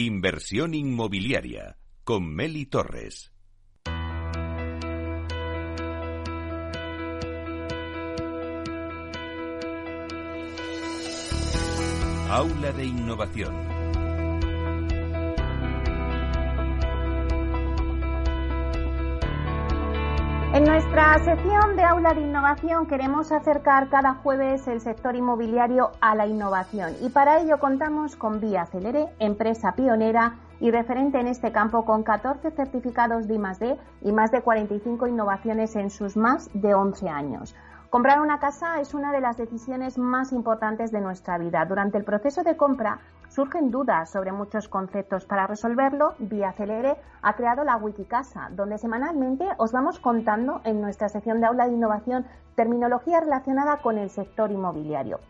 [0.00, 3.32] Inversión inmobiliaria con Meli Torres.
[12.30, 13.77] Aula de Innovación.
[20.98, 26.26] Nuestra sección de Aula de Innovación queremos acercar cada jueves el sector inmobiliario a la
[26.26, 31.84] innovación y para ello contamos con Vía Celere, empresa pionera y referente en este campo
[31.84, 37.08] con 14 certificados de I+D y más de 45 innovaciones en sus más de 11
[37.08, 37.54] años.
[37.90, 41.64] Comprar una casa es una de las decisiones más importantes de nuestra vida.
[41.64, 42.98] Durante el proceso de compra
[43.38, 45.24] surgen dudas sobre muchos conceptos.
[45.24, 51.08] Para resolverlo, Vía Celere ha creado la Wikicasa, donde semanalmente os vamos contando en nuestra
[51.08, 55.20] sección de aula de innovación terminología relacionada con el sector inmobiliario.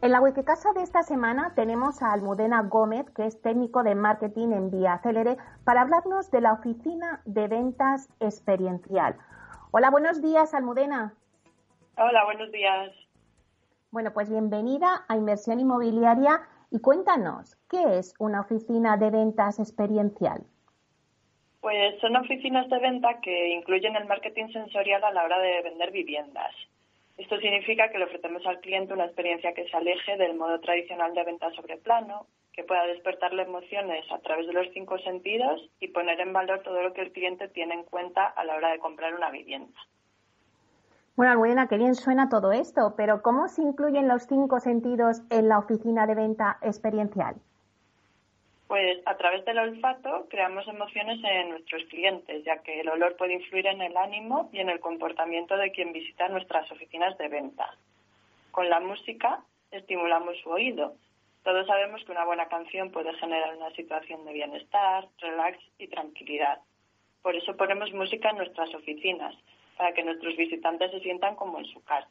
[0.00, 4.48] En la Wikicasa de esta semana tenemos a Almudena Gómez, que es técnico de marketing
[4.48, 9.14] en Vía Celere, para hablarnos de la oficina de ventas experiencial.
[9.70, 11.14] Hola, buenos días, Almudena.
[11.96, 12.90] Hola, buenos días.
[13.92, 16.40] Bueno, pues bienvenida a Inversión Inmobiliaria
[16.72, 20.42] y cuéntanos, ¿qué es una oficina de ventas experiencial?
[21.60, 25.90] Pues son oficinas de venta que incluyen el marketing sensorial a la hora de vender
[25.92, 26.52] viviendas.
[27.18, 31.12] Esto significa que le ofrecemos al cliente una experiencia que se aleje del modo tradicional
[31.12, 35.88] de venta sobre plano, que pueda despertarle emociones a través de los cinco sentidos y
[35.88, 38.78] poner en valor todo lo que el cliente tiene en cuenta a la hora de
[38.78, 39.78] comprar una vivienda.
[41.14, 45.48] Bueno, Almudena, qué bien suena todo esto, pero ¿cómo se incluyen los cinco sentidos en
[45.48, 47.36] la oficina de venta experiencial?
[48.66, 53.34] Pues a través del olfato creamos emociones en nuestros clientes, ya que el olor puede
[53.34, 57.76] influir en el ánimo y en el comportamiento de quien visita nuestras oficinas de venta.
[58.50, 60.94] Con la música estimulamos su oído.
[61.44, 66.60] Todos sabemos que una buena canción puede generar una situación de bienestar, relax y tranquilidad.
[67.20, 69.34] Por eso ponemos música en nuestras oficinas,
[69.76, 72.08] para que nuestros visitantes se sientan como en su casa.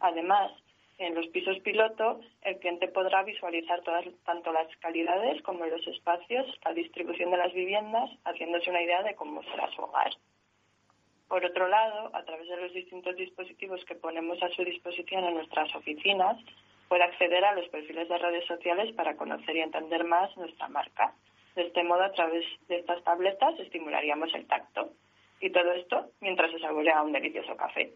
[0.00, 0.52] Además,
[0.98, 6.46] en los pisos piloto, el cliente podrá visualizar todas, tanto las calidades como los espacios,
[6.62, 10.12] la distribución de las viviendas, haciéndose una idea de cómo será su hogar.
[11.26, 15.34] Por otro lado, a través de los distintos dispositivos que ponemos a su disposición en
[15.34, 16.36] nuestras oficinas,
[16.88, 21.14] puede acceder a los perfiles de redes sociales para conocer y entender más nuestra marca.
[21.54, 24.90] De este modo, a través de estas tabletas, estimularíamos el tacto
[25.40, 27.94] y todo esto mientras se saborea un delicioso café.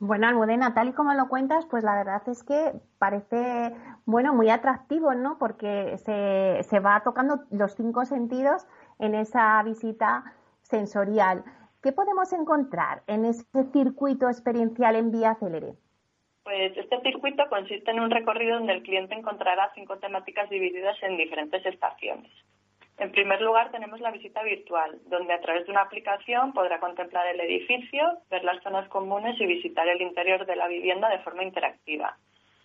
[0.00, 3.72] Bueno, Almudena, tal y como lo cuentas, pues la verdad es que parece,
[4.04, 5.38] bueno, muy atractivo, ¿no?
[5.38, 8.66] Porque se, se va tocando los cinco sentidos
[8.98, 10.24] en esa visita
[10.62, 11.44] sensorial.
[11.82, 15.74] ¿Qué podemos encontrar en ese circuito experiencial en Vía Celere?
[16.42, 21.16] Pues este circuito consiste en un recorrido donde el cliente encontrará cinco temáticas divididas en
[21.16, 22.32] diferentes estaciones.
[22.98, 27.26] En primer lugar, tenemos la visita virtual, donde a través de una aplicación podrá contemplar
[27.26, 31.42] el edificio, ver las zonas comunes y visitar el interior de la vivienda de forma
[31.42, 32.16] interactiva.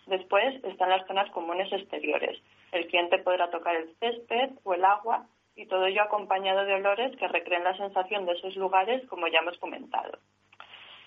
[0.06, 2.40] Después están las zonas comunes exteriores.
[2.72, 5.26] El cliente podrá tocar el césped o el agua
[5.56, 9.40] y todo ello acompañado de olores que recreen la sensación de esos lugares, como ya
[9.40, 10.18] hemos comentado.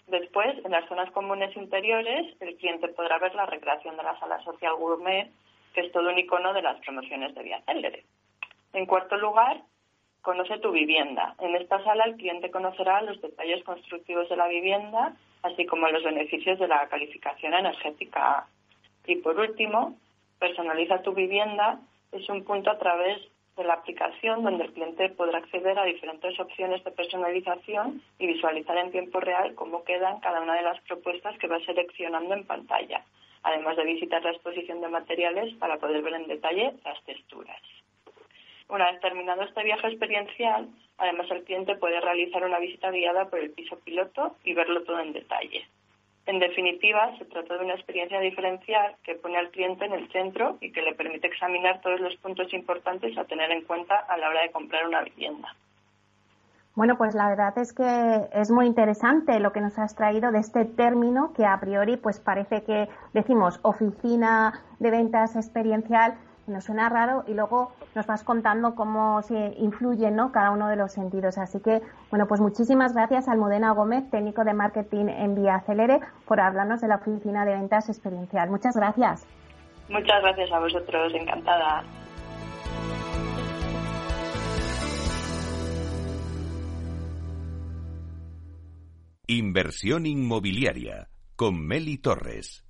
[0.07, 4.43] Después, en las zonas comunes interiores, el cliente podrá ver la recreación de la sala
[4.43, 5.31] social gourmet,
[5.73, 8.03] que es todo un icono de las promociones de Vía Célere.
[8.73, 9.61] En cuarto lugar,
[10.23, 11.35] conoce tu vivienda.
[11.39, 15.13] En esta sala el cliente conocerá los detalles constructivos de la vivienda,
[15.43, 18.47] así como los beneficios de la calificación energética
[19.05, 19.97] Y por último,
[20.39, 21.79] personaliza tu vivienda
[22.13, 23.21] es un punto a través
[23.57, 28.77] de la aplicación donde el cliente podrá acceder a diferentes opciones de personalización y visualizar
[28.77, 33.03] en tiempo real cómo quedan cada una de las propuestas que va seleccionando en pantalla,
[33.43, 37.61] además de visitar la exposición de materiales para poder ver en detalle las texturas.
[38.69, 43.39] Una vez terminado este viaje experiencial, además el cliente puede realizar una visita guiada por
[43.39, 45.67] el piso piloto y verlo todo en detalle.
[46.25, 50.57] En definitiva, se trata de una experiencia diferencial que pone al cliente en el centro
[50.61, 54.29] y que le permite examinar todos los puntos importantes a tener en cuenta a la
[54.29, 55.53] hora de comprar una vivienda.
[56.75, 60.39] Bueno, pues la verdad es que es muy interesante lo que nos has traído de
[60.39, 66.15] este término que a priori pues parece que decimos oficina de ventas experiencial,
[66.47, 70.31] nos suena raro y luego nos vas contando cómo se influye ¿no?
[70.31, 71.37] cada uno de los sentidos.
[71.37, 76.39] Así que, bueno, pues muchísimas gracias Almudena Gómez, técnico de marketing en Vía Acelere, por
[76.39, 78.49] hablarnos de la oficina de ventas experiencial.
[78.49, 79.25] Muchas gracias.
[79.89, 81.83] Muchas gracias a vosotros, encantada.
[89.27, 92.63] Inversión inmobiliaria con Meli Torres.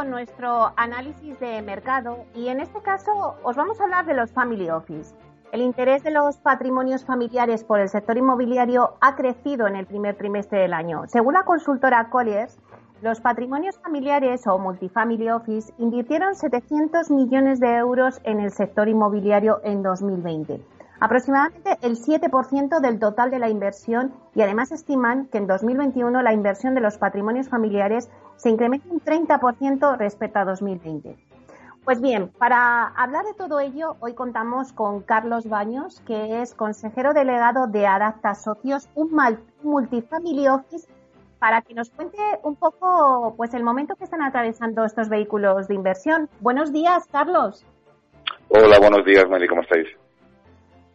[0.00, 4.32] Con nuestro análisis de mercado y en este caso os vamos a hablar de los
[4.32, 5.14] family office.
[5.52, 10.16] El interés de los patrimonios familiares por el sector inmobiliario ha crecido en el primer
[10.16, 11.02] trimestre del año.
[11.08, 12.58] Según la consultora Colliers,
[13.02, 19.60] los patrimonios familiares o multifamily office invirtieron 700 millones de euros en el sector inmobiliario
[19.64, 20.62] en 2020
[21.00, 26.32] aproximadamente el 7% del total de la inversión y además estiman que en 2021 la
[26.32, 31.16] inversión de los patrimonios familiares se incrementa un 30% respecto a 2020.
[31.84, 37.14] Pues bien, para hablar de todo ello, hoy contamos con Carlos Baños, que es consejero
[37.14, 39.10] delegado de Adapta Socios, un
[39.62, 40.86] multifamily office,
[41.38, 45.74] para que nos cuente un poco pues el momento que están atravesando estos vehículos de
[45.74, 46.28] inversión.
[46.40, 47.64] Buenos días, Carlos.
[48.50, 49.88] Hola, buenos días, Meli, ¿cómo estáis?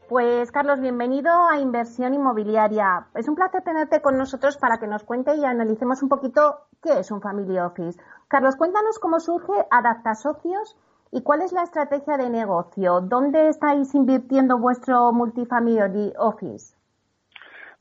[0.08, 3.08] Pues Carlos, bienvenido a Inversión Inmobiliaria.
[3.16, 7.00] Es un placer tenerte con nosotros para que nos cuente y analicemos un poquito qué
[7.00, 8.00] es un Family Office.
[8.28, 10.78] Carlos, cuéntanos cómo surge Adapta Socios
[11.12, 13.02] y cuál es la estrategia de negocio.
[13.02, 16.76] ¿Dónde estáis invirtiendo vuestro Multifamily Office?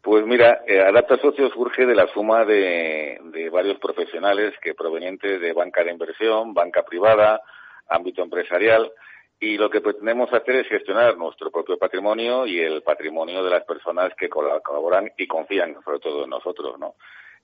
[0.01, 5.43] Pues mira, eh, Adapta Socios surge de la suma de, de varios profesionales que provenientes
[5.43, 7.43] de banca de inversión, banca privada,
[7.87, 8.91] ámbito empresarial,
[9.41, 13.65] y lo que pretendemos hacer es gestionar nuestro propio patrimonio y el patrimonio de las
[13.65, 16.95] personas que colaboran y confían, sobre todo en nosotros, ¿no?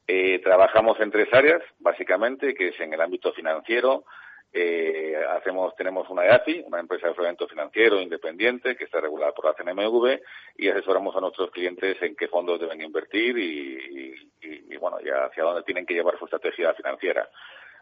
[0.07, 4.05] Eh, trabajamos en tres áreas, básicamente, que es en el ámbito financiero.
[4.53, 9.45] Eh, hacemos, tenemos una EAFI, una empresa de fomento financiero independiente que está regulada por
[9.45, 10.19] la CNMV
[10.57, 15.27] y asesoramos a nuestros clientes en qué fondos deben invertir y, y, y bueno, ya
[15.27, 17.29] hacia dónde tienen que llevar su estrategia financiera.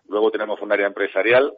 [0.08, 1.54] Luego tenemos un área empresarial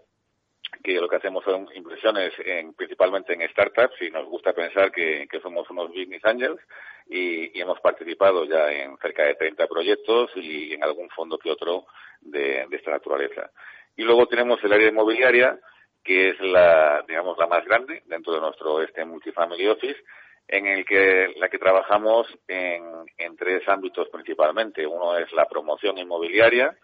[0.82, 5.28] que lo que hacemos son inversiones en, principalmente en startups y nos gusta pensar que,
[5.42, 6.60] somos unos business angels
[7.08, 11.86] y, hemos participado ya en cerca de 30 proyectos y en algún fondo que otro
[12.20, 13.50] de, esta naturaleza.
[13.96, 15.58] Y luego tenemos el área inmobiliaria,
[16.02, 20.00] que es la, digamos, la más grande dentro de nuestro este multifamily office,
[20.48, 22.82] en el que la que trabajamos en,
[23.18, 24.86] en tres ámbitos principalmente.
[24.86, 26.74] Uno es la promoción inmobiliaria,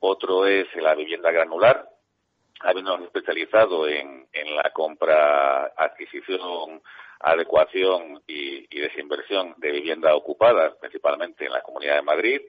[0.00, 1.88] otro es la vivienda granular,
[2.60, 6.82] habiendo especializado en, en la compra, adquisición,
[7.20, 12.40] adecuación y, desinversión de vivienda ocupada, principalmente en la Comunidad de Madrid.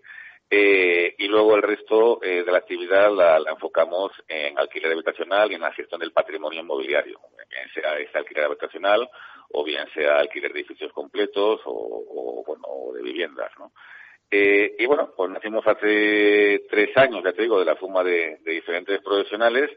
[0.52, 5.56] Eh, y luego el resto eh, de la actividad la, enfocamos en alquiler habitacional y
[5.56, 7.20] en la gestión del patrimonio inmobiliario,
[7.50, 9.08] bien sea este alquiler habitacional
[9.52, 13.72] o bien sea alquiler de edificios completos o, bueno, de viviendas, ¿no?
[14.32, 18.40] Eh, y bueno, pues nacimos hace tres años, ya te digo, de la suma de
[18.44, 19.72] diferentes profesionales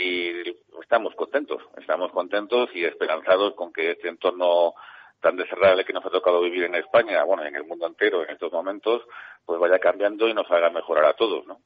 [0.00, 4.74] y estamos contentos, estamos contentos y esperanzados con que este entorno
[5.20, 8.30] tan desagradable que nos ha tocado vivir en España, bueno, en el mundo entero en
[8.30, 9.02] estos momentos,
[9.44, 11.60] pues vaya cambiando y nos haga mejorar a todos, ¿no?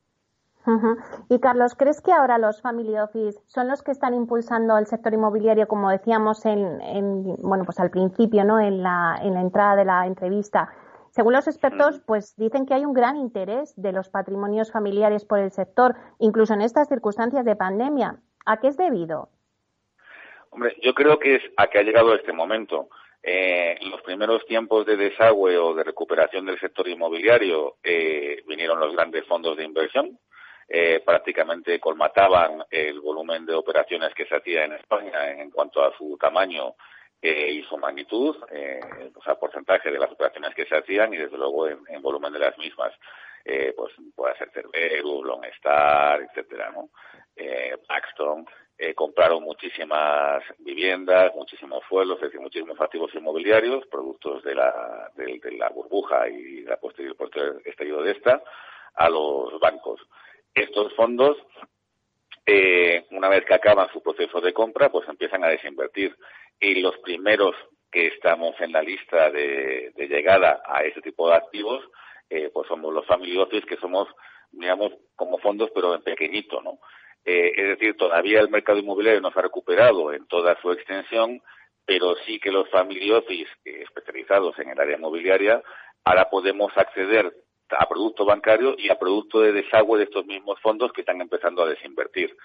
[1.28, 5.12] Y Carlos, ¿crees que ahora los family office son los que están impulsando el sector
[5.12, 8.58] inmobiliario, como decíamos en, en bueno, pues al principio, ¿no?
[8.58, 10.70] En la, en la entrada de la entrevista,
[11.14, 15.38] según los expertos, pues dicen que hay un gran interés de los patrimonios familiares por
[15.38, 18.16] el sector, incluso en estas circunstancias de pandemia.
[18.44, 19.28] ¿A qué es debido?
[20.50, 22.88] Hombre, yo creo que es a que ha llegado este momento.
[23.22, 28.80] Eh, en los primeros tiempos de desagüe o de recuperación del sector inmobiliario eh, vinieron
[28.80, 30.18] los grandes fondos de inversión,
[30.68, 35.96] eh, prácticamente colmataban el volumen de operaciones que se hacía en España en cuanto a
[35.96, 36.74] su tamaño
[37.30, 38.80] y su magnitud, eh,
[39.14, 42.38] o sea, porcentaje de las operaciones que se hacían y desde luego en, volumen de
[42.38, 42.92] las mismas.
[43.46, 46.90] Eh, pues puede ser Cerberus, Longstar, etcétera, ¿no?
[47.36, 48.44] Eh, Blackstone,
[48.78, 55.40] eh, compraron muchísimas viviendas, muchísimos suelos, es decir, muchísimos activos inmobiliarios, productos de la, de,
[55.58, 58.42] la burbuja y la posterior, posterior estallido de esta,
[58.94, 60.00] a los bancos.
[60.54, 61.36] Estos fondos
[62.46, 66.16] eh, una vez que acaban su proceso de compra, pues empiezan a desinvertir.
[66.60, 67.54] Y los primeros
[67.90, 71.84] que estamos en la lista de, llegada a ese tipo de activos,
[72.28, 74.08] eh, pues somos los family office, que somos,
[74.50, 76.78] digamos, como fondos, pero en pequeñito, ¿no?
[77.24, 81.40] Eh, es decir, todavía el mercado inmobiliario no se ha recuperado en toda su extensión,
[81.86, 85.62] pero sí que los family office especializados en el área inmobiliaria,
[86.04, 87.32] ahora podemos acceder
[87.70, 91.62] a producto bancario y a producto de desagüe de estos mismos fondos que están empezando
[91.62, 92.36] a desinvertir.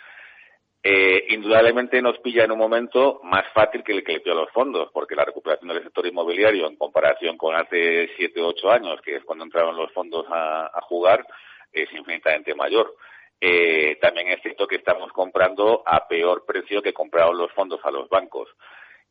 [0.81, 4.51] Eh, indudablemente nos pilla en un momento más fácil que el que le pilló los
[4.51, 9.01] fondos, porque la recuperación del sector inmobiliario en comparación con hace siete o ocho años,
[9.01, 11.25] que es cuando entraron los fondos a, jugar,
[11.73, 12.95] es infinitamente mayor.
[13.41, 17.91] Eh, también es cierto que estamos comprando a peor precio que compraron los fondos a
[17.91, 18.49] los bancos.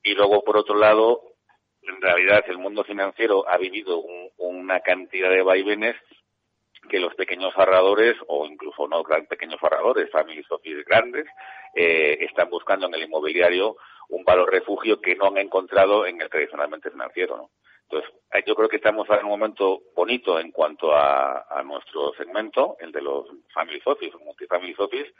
[0.02, 1.22] Y luego, por otro lado,
[1.82, 4.02] en realidad el mundo financiero ha vivido
[4.38, 5.96] una cantidad de vaivenes
[6.88, 11.26] que los pequeños ahorradores o incluso no gran pequeños ahorradores, familias office grandes,
[11.74, 13.76] eh, están buscando en el inmobiliario
[14.08, 17.50] un valor refugio que no han encontrado en el tradicionalmente financiero, ¿no?
[17.90, 22.76] Entonces, eh, yo creo que estamos en un momento bonito en cuanto a, nuestro segmento,
[22.80, 25.12] el de los family office multifamily office,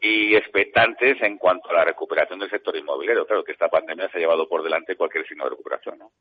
[0.00, 3.26] y expectantes en cuanto a la recuperación del sector inmobiliario.
[3.26, 6.12] Claro que esta pandemia se ha llevado por delante cualquier signo de recuperación, ¿no?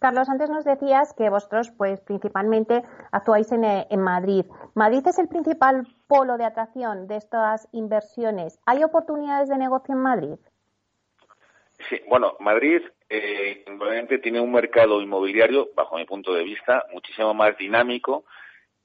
[0.00, 2.82] Carlos, antes nos decías que vosotros, pues, principalmente
[3.12, 4.44] actuáis en, eh, en, Madrid.
[4.74, 8.58] Madrid es el principal polo de atracción de estas inversiones.
[8.66, 10.36] ¿Hay oportunidades de negocio en Madrid?
[11.88, 13.64] Sí, bueno, Madrid eh,
[14.22, 18.24] tiene un mercado inmobiliario, bajo mi punto de vista, muchísimo más dinámico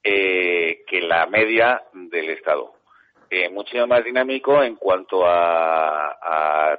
[0.02, 2.74] eh, que la media del Estado.
[3.28, 6.78] Eh, muchísimo más dinámico en cuanto a, a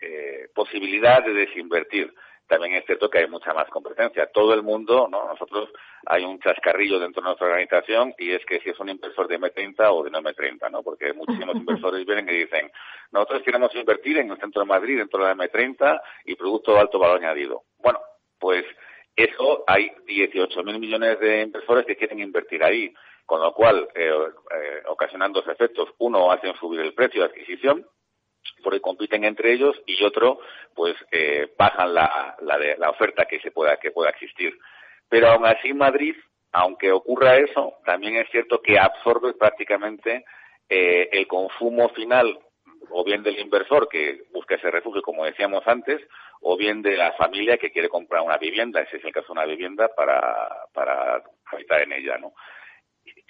[0.00, 2.14] eh, posibilidad de desinvertir
[2.52, 4.26] también es cierto que hay mucha más competencia.
[4.26, 5.26] Todo el mundo, ¿no?
[5.26, 5.70] Nosotros
[6.04, 9.40] hay un chascarrillo dentro de nuestra organización y es que si es un inversor de
[9.40, 10.82] M30 o de no M30, ¿no?
[10.82, 12.70] Porque muchísimos inversores vienen y dicen,
[13.10, 16.80] nosotros queremos invertir en el centro de Madrid, dentro de la M30 y producto de
[16.80, 17.62] alto valor añadido.
[17.78, 18.00] Bueno,
[18.38, 18.66] pues
[19.16, 22.92] eso hay 18.000 millones de inversores que quieren invertir ahí,
[23.24, 25.88] con lo cual, eh, eh, ocasionando dos efectos.
[26.00, 27.86] Uno, hacen subir el precio de adquisición,
[28.62, 30.40] porque compiten entre ellos y otro
[30.74, 34.56] pues eh, bajan la, la, de, la oferta que se pueda que pueda existir.
[35.08, 36.14] Pero aún así Madrid
[36.52, 40.24] aunque ocurra eso también es cierto que absorbe prácticamente
[40.68, 42.38] eh, el consumo final
[42.90, 46.00] o bien del inversor que busca ese refugio como decíamos antes
[46.40, 48.80] o bien de la familia que quiere comprar una vivienda.
[48.80, 52.32] Ese es el caso una vivienda para para habitar en ella no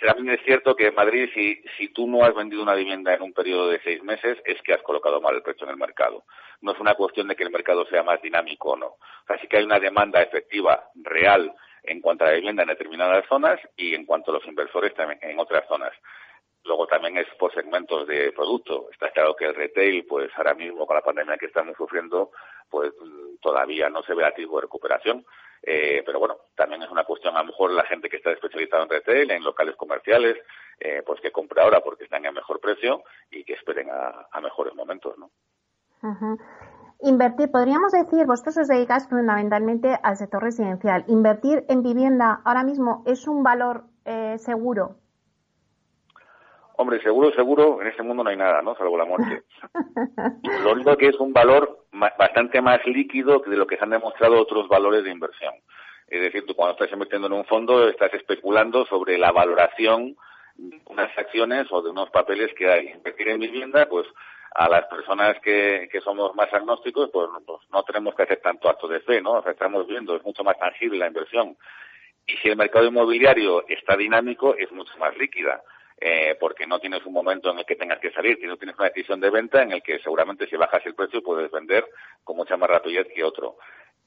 [0.01, 3.23] también es cierto que en Madrid, si, si tú no has vendido una vivienda en
[3.23, 6.25] un periodo de seis meses, es que has colocado mal el precio en el mercado.
[6.61, 8.87] No es una cuestión de que el mercado sea más dinámico o no.
[8.87, 11.53] O sea, sí que hay una demanda efectiva, real,
[11.85, 15.19] en cuanto a la vivienda en determinadas zonas y en cuanto a los inversores también
[15.23, 15.93] en otras zonas.
[16.65, 18.89] Luego también es por segmentos de producto.
[18.93, 22.31] Está claro que el retail, pues ahora mismo con la pandemia que estamos sufriendo,
[22.71, 22.93] pues
[23.41, 25.25] todavía no se ve a tipo de recuperación.
[25.63, 28.83] Eh, pero bueno, también es una cuestión, a lo mejor la gente que está especializada
[28.83, 30.37] en retail, en locales comerciales,
[30.81, 34.75] eh, pues que compre ahora porque están a mejor precio y que esperen a, mejores
[34.75, 35.31] momentos, ¿no?
[37.05, 41.05] Invertir, podríamos decir, vosotros os dedicáis fundamentalmente al sector residencial.
[41.07, 44.97] Invertir en vivienda ahora mismo es un valor eh, seguro.
[46.83, 48.75] Hombre, seguro, seguro, en este mundo no hay nada, ¿no?
[48.75, 49.45] Salvo la muerte.
[50.65, 51.87] Lo único que es un valor
[52.19, 55.55] bastante más líquido que de lo que se han demostrado otros valores de inversión.
[56.09, 60.17] Es decir, tú cuando estás invirtiendo en un fondo estás especulando sobre la valoración
[60.57, 62.89] de unas acciones o de unos papeles que hay.
[62.89, 64.09] Invertir en vivienda, pues
[64.53, 68.69] a las personas que, que somos más agnósticos, pues, pues, no tenemos que hacer tanto
[68.69, 69.35] acto de fe, ¿no?
[69.35, 71.57] O sea, estamos viendo, es mucho más tangible la inversión.
[72.27, 75.63] Y si el mercado inmobiliario está dinámico, es mucho más líquida.
[76.05, 78.89] Eh, porque no tienes un momento en el que tengas que salir, no tienes una
[78.89, 81.87] decisión de venta en el que seguramente si bajas el precio puedes vender
[82.25, 83.57] con mucha más rapidez que otro.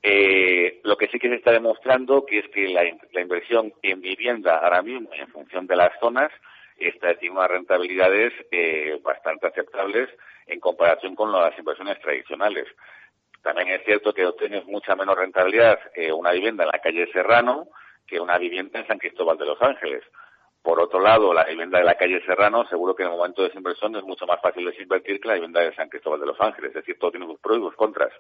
[0.04, 2.84] Eh, lo que sí que se está demostrando que es que la,
[3.22, 6.34] inversión en vivienda ahora mismo, en función de las zonas,
[6.76, 10.10] está tiene unas rentabilidades eh, bastante aceptables
[10.48, 12.68] en comparación con las inversiones tradicionales.
[13.42, 15.80] También es cierto que obtienes mucha menos rentabilidad
[16.14, 17.70] una vivienda en la calle Serrano
[18.06, 20.04] que una vivienda en San Cristóbal de los Ángeles.
[20.66, 23.50] Por otro lado, la vivienda de la calle Serrano, seguro que en el momento de
[23.50, 26.70] desinversión es mucho más fácil desinvertir que la vivienda de San Cristóbal de los Ángeles.
[26.70, 28.12] Es decir, todo tiene sus pros y sus contras.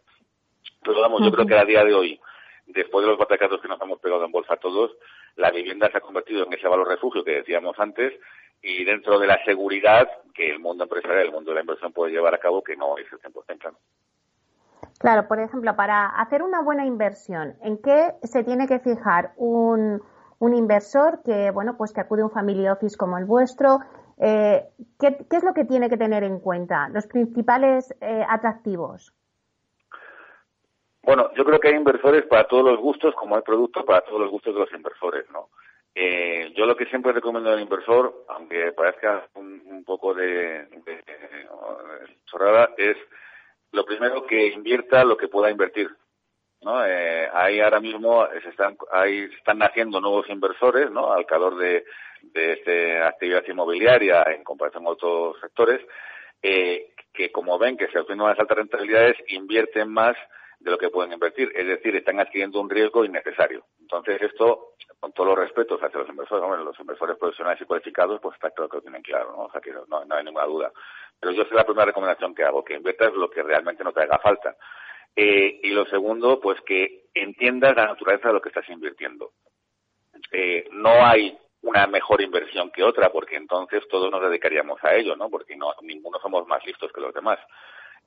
[0.83, 2.21] Pero vamos, yo creo que a día de hoy,
[2.67, 4.91] después de los batacazos que nos hemos pegado en bolsa todos,
[5.37, 8.13] la vivienda se ha convertido en ese valor refugio que decíamos antes
[8.61, 12.11] y dentro de la seguridad que el mundo empresarial, el mundo de la inversión puede
[12.11, 13.77] llevar a cabo, que no es el 100% claro.
[14.99, 20.03] Claro, por ejemplo, para hacer una buena inversión, ¿en qué se tiene que fijar un
[20.39, 23.79] un inversor que, bueno, pues que acude a un family office como el vuestro,
[24.17, 24.65] eh,
[24.99, 26.89] ¿qué, es lo que tiene que tener en cuenta?
[26.89, 29.13] Los principales eh, atractivos.
[31.03, 34.19] Bueno, yo creo que hay inversores para todos los gustos, como hay productos para todos
[34.19, 35.49] los gustos de los inversores, ¿no?
[35.93, 41.03] Eh, yo lo que siempre recomiendo al inversor, aunque parezca un, poco de, de,
[42.25, 42.97] chorrada, es
[43.71, 45.89] lo primero que invierta lo que pueda invertir.
[46.65, 46.83] ¿No?
[46.83, 51.13] Eh, ahí ahora mismo se están, ahí están naciendo nuevos inversores, ¿no?
[51.13, 51.85] Al calor de,
[52.23, 55.79] de esta actividad inmobiliaria en comparación con otros sectores,
[56.41, 60.15] eh, que como ven que se obtienen unas altas rentabilidades, invierten más
[60.59, 61.51] de lo que pueden invertir.
[61.53, 63.65] Es decir, están adquiriendo un riesgo innecesario.
[63.79, 68.33] Entonces, esto, con todos los respetos hacia los inversores, los inversores profesionales y cualificados, pues
[68.33, 69.43] está claro que lo tienen claro, ¿no?
[69.43, 70.71] O sea, que no hay ninguna duda.
[71.19, 74.01] Pero yo sé la primera recomendación que hago, que inviertas lo que realmente no te
[74.01, 74.55] haga falta.
[75.15, 79.31] Eh, y lo segundo, pues que entiendas la naturaleza de lo que estás invirtiendo.
[80.31, 85.15] eh, no hay una mejor inversión que otra, porque entonces todos nos dedicaríamos a ello,
[85.15, 85.29] ¿no?
[85.29, 87.39] Porque no, ninguno somos más listos que los demás.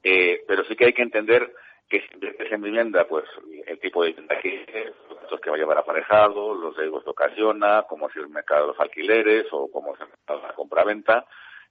[0.02, 1.52] Eh, pero sí que hay que entender
[1.88, 3.24] que si inviertes en vivienda, pues
[3.66, 4.92] el tipo de vivienda que es,
[5.30, 8.68] los que va a llevar aparejado, los riesgos que ocasiona, cómo es el mercado de
[8.68, 11.26] los alquileres o cómo es el mercado de la compra-venta,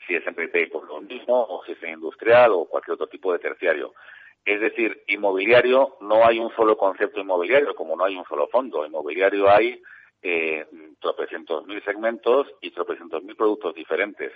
[0.06, 3.08] si es en retail por lo mismo, o si es en industrial o cualquier otro
[3.08, 3.94] tipo de terciario.
[4.48, 8.86] Es decir, inmobiliario no hay un solo concepto inmobiliario, como no hay un solo fondo.
[8.86, 9.82] Inmobiliario hay
[10.22, 10.66] eh,
[11.02, 14.32] tropecientos mil segmentos y tropecientos mil productos diferentes.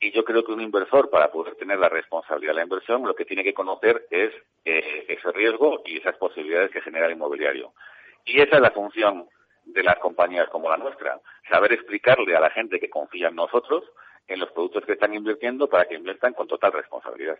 [0.00, 3.14] Y yo creo que un inversor, para poder tener la responsabilidad de la inversión, lo
[3.14, 4.32] que tiene que conocer es
[4.64, 7.72] eh, ese riesgo y esas posibilidades que genera el inmobiliario.
[8.24, 9.28] Y esa es la función
[9.64, 13.84] de las compañías como la nuestra, saber explicarle a la gente que confía en nosotros
[14.26, 17.38] en los productos que están invirtiendo para que inviertan con total responsabilidad.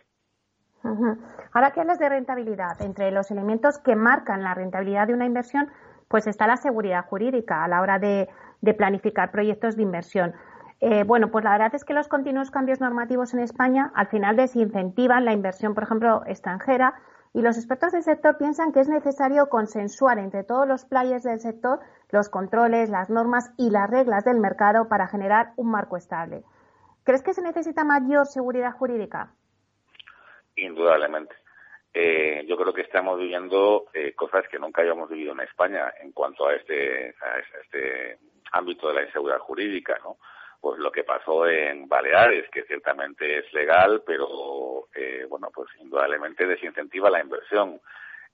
[1.53, 5.69] Ahora que hablas de rentabilidad, entre los elementos que marcan la rentabilidad de una inversión,
[6.07, 8.29] pues está la seguridad jurídica a la hora de,
[8.77, 10.33] planificar proyectos de inversión.
[10.79, 14.35] Eh, bueno, pues la verdad es que los continuos cambios normativos en España al final
[14.35, 16.95] desincentivan la inversión, por ejemplo, extranjera,
[17.33, 21.39] y los expertos del sector piensan que es necesario consensuar entre todos los players del
[21.39, 26.43] sector los controles, las normas y las reglas del mercado para generar un marco estable.
[27.03, 29.31] ¿Crees que se necesita mayor seguridad jurídica?
[30.55, 31.35] Indudablemente.
[31.93, 36.11] Eh, yo creo que estamos viviendo eh, cosas que nunca habíamos vivido en España en
[36.11, 38.17] cuanto a este, a este
[38.51, 40.17] ámbito de la inseguridad jurídica, ¿no?
[40.59, 46.47] Pues lo que pasó en Baleares, que ciertamente es legal, pero eh, bueno, pues indudablemente
[46.47, 47.79] desincentiva la inversión,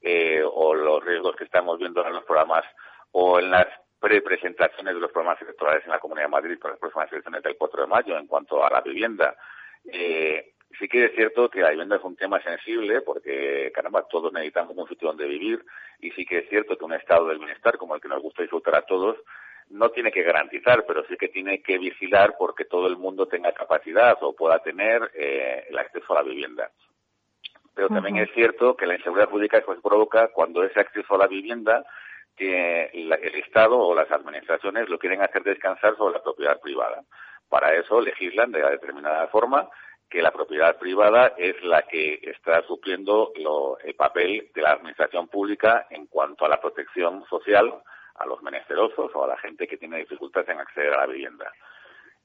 [0.02, 2.64] eh, o los riesgos que estamos viendo en los programas
[3.12, 3.68] o en las
[4.00, 7.58] prepresentaciones de los programas electorales en la Comunidad de Madrid para las próximas elecciones del
[7.58, 9.36] 4 de mayo en cuanto a la vivienda.
[9.92, 14.32] Eh, sí que es cierto que la vivienda es un tema sensible porque, caramba, todos
[14.32, 15.64] necesitamos un sitio donde vivir
[16.00, 18.42] y sí que es cierto que un estado del bienestar como el que nos gusta
[18.42, 19.18] disfrutar a todos
[19.70, 23.52] no tiene que garantizar, pero sí que tiene que vigilar porque todo el mundo tenga
[23.52, 26.72] capacidad o pueda tener eh, el acceso a la vivienda.
[27.76, 31.28] Pero también es cierto que la inseguridad jurídica se provoca cuando ese acceso a la
[31.28, 31.86] vivienda
[32.36, 37.04] que el Estado o las administraciones lo quieren hacer descansar sobre la propiedad privada.
[37.48, 39.70] Para eso legislan de determinada forma
[40.10, 43.32] que la propiedad privada es la que está supliendo
[43.84, 47.74] el papel de la administración pública en cuanto a la protección social
[48.16, 51.54] a los menesterosos o a la gente que tiene dificultades en acceder a la vivienda.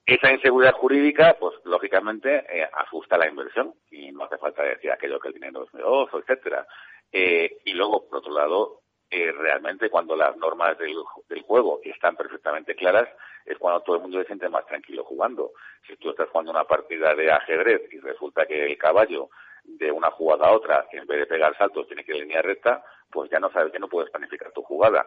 [0.06, 5.18] Esa inseguridad jurídica, pues lógicamente eh, asusta la inversión y no hace falta decir aquello
[5.18, 6.66] que el dinero es negocio, etcétera.
[7.10, 8.80] Eh, y luego, por otro lado,
[9.14, 10.96] eh, realmente cuando las normas del,
[11.42, 13.08] juego están perfectamente claras,
[13.46, 15.52] es cuando todo el mundo se siente más tranquilo jugando.
[15.86, 19.28] Si tú estás jugando una partida de ajedrez y resulta que el caballo
[19.62, 22.42] de una jugada a otra, en vez de pegar saltos, tiene que ir en línea
[22.42, 25.06] recta, pues ya no sabes que no puedes planificar tu jugada.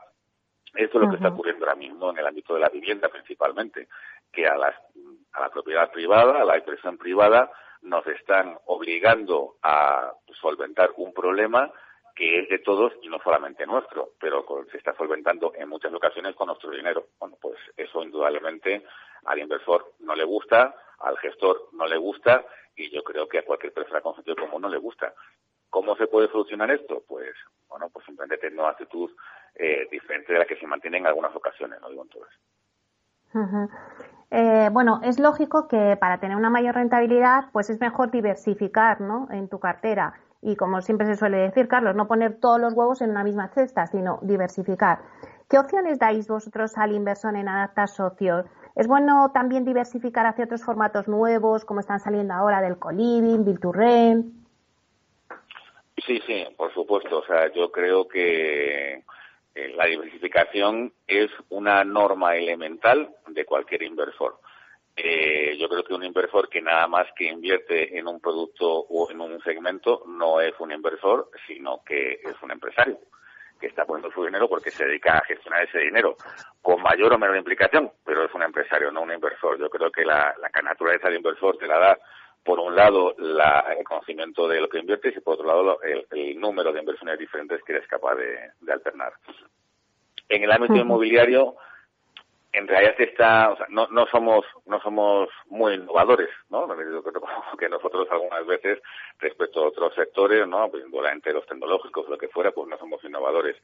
[0.73, 3.89] Esto es lo que está ocurriendo ahora mismo en el ámbito de la vivienda principalmente,
[4.31, 4.75] que a, las,
[5.33, 11.69] a la propiedad privada, a la inversión privada, nos están obligando a solventar un problema
[12.17, 16.35] que es de todos y no solamente nuestro, pero se está solventando en muchas ocasiones
[16.35, 17.09] con nuestro dinero.
[17.19, 18.83] Bueno, pues eso indudablemente
[19.25, 22.43] al inversor no le gusta, al gestor no le gusta
[22.75, 25.13] y yo creo que a cualquier persona con sentido común no le gusta.
[25.69, 27.03] ¿Cómo se puede solucionar esto?
[27.07, 27.35] Pues,
[27.69, 29.11] bueno, pues simplemente tener una actitud
[29.53, 32.29] eh, diferente de la que se mantiene en algunas ocasiones, no digo en todas.
[34.31, 39.27] Eh, bueno, es lógico que para tener una mayor rentabilidad, pues es mejor diversificar, ¿no?
[39.29, 43.01] En tu cartera y como siempre se suele decir, Carlos, no poner todos los huevos
[43.01, 44.99] en una misma cesta, sino diversificar.
[45.49, 48.45] ¿Qué opciones dais vosotros al inversor en Adapta Socios?
[48.75, 53.59] ¿Es bueno también diversificar hacia otros formatos nuevos, como están saliendo ahora del coliving, Bill
[53.59, 53.71] to
[56.05, 57.19] Sí, sí, por supuesto.
[57.19, 59.03] O sea, yo creo que
[59.55, 64.39] eh, la diversificación es una norma elemental de cualquier inversor.
[64.99, 69.11] Eh, yo creo que un inversor que nada más que invierte en un producto o
[69.11, 72.97] en un segmento no es un inversor, sino que es un empresario
[73.59, 76.15] que está poniendo su dinero porque se dedica a gestionar ese dinero,
[76.63, 79.59] con mayor o menor implicación, pero es un empresario, no un inversor.
[79.59, 81.99] Yo creo que la, la naturaleza de inversor te la da,
[82.43, 86.71] por un lado, el conocimiento de lo que inviertes y por otro lado, el, número
[86.71, 89.13] de inversiones diferentes que eres capaz de, de alternar.
[90.29, 91.55] En el ámbito inmobiliario,
[92.57, 96.67] en realidad está, o sea, no, no somos no somos muy innovadores, ¿no?
[97.59, 98.79] que nosotros algunas veces
[99.19, 100.69] respecto a otros sectores, ¿no?
[100.69, 103.55] Pues durante los tecnológicos, lo que fuera, pues no somos innovadores.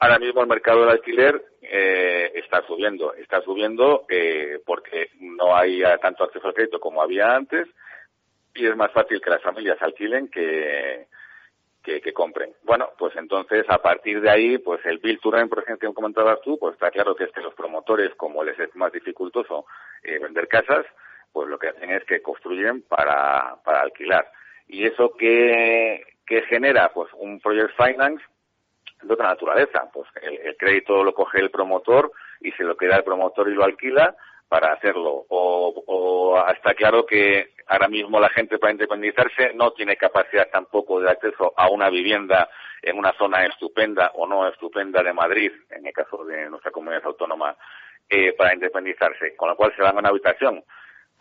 [0.00, 5.82] Ahora mismo el mercado del alquiler eh, está subiendo, está subiendo eh, porque no hay
[6.00, 7.66] tanto acceso al crédito como había antes
[8.54, 11.06] y es más fácil que las familias alquilen que
[12.02, 12.52] que, compren.
[12.62, 15.94] Bueno, pues entonces a partir de ahí, pues el Bill to Rent, por ejemplo, que
[15.94, 19.66] comentabas tú, pues está claro que es que los promotores, como les es más dificultoso
[20.02, 20.86] eh, vender casas,
[21.32, 24.30] pues lo que hacen es que construyen para, para alquilar.
[24.66, 26.92] ¿Y eso qué, qué genera?
[26.92, 28.24] Pues un project finance
[29.02, 29.88] de otra naturaleza.
[29.92, 33.64] Pues el, crédito lo coge el promotor y se lo queda el promotor y lo
[33.64, 34.14] alquila
[34.48, 35.26] para hacerlo.
[35.28, 41.00] O, o está claro que ahora mismo la gente para independizarse no tiene capacidad tampoco
[41.00, 42.48] de acceso a una vivienda
[42.82, 47.04] en una zona estupenda o no estupenda de Madrid, en el caso de nuestra comunidad
[47.04, 47.56] autónoma,
[48.08, 50.64] eh, para independizarse, con lo cual se van a una habitación,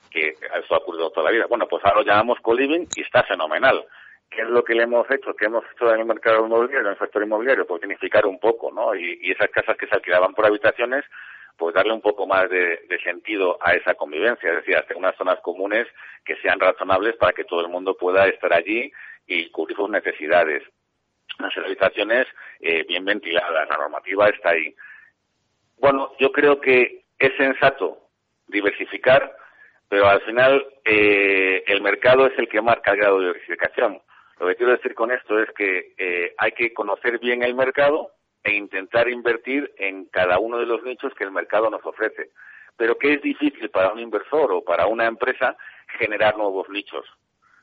[0.10, 1.46] que eso ha ocurrido toda la vida.
[1.48, 3.86] Bueno, pues ahora lo llamamos co-living y está fenomenal.
[4.30, 5.34] ¿Qué es lo que le hemos hecho?
[5.36, 7.66] ¿Qué hemos hecho en el mercado inmobiliario, en el sector inmobiliario?
[7.66, 8.94] Pues dignificar un poco, ¿no?
[8.96, 11.06] Y, y esas casas que se alquilaban por habitaciones,
[11.58, 15.40] pues darle un poco más de, sentido a esa convivencia, es decir, hacer unas zonas
[15.42, 15.88] comunes
[16.24, 18.92] que sean razonables para que todo el mundo pueda estar allí
[19.26, 20.64] y cubrir sus necesidades.
[21.40, 22.28] Las habitaciones
[22.60, 24.76] eh, bien ventiladas, la normativa está ahí.
[25.78, 27.98] Bueno, yo creo que es sensato
[28.48, 29.36] diversificar,
[29.90, 34.02] pero al final eh, el mercado es el que marca el grado de diversificación.
[34.40, 38.12] Lo que quiero decir con esto es que eh, hay que conocer bien el mercado,
[38.48, 42.32] e intentar invertir en cada uno de los nichos que el mercado nos ofrece.
[42.78, 45.58] Pero que es difícil para un inversor o para una empresa
[46.00, 47.06] generar nuevos nichos.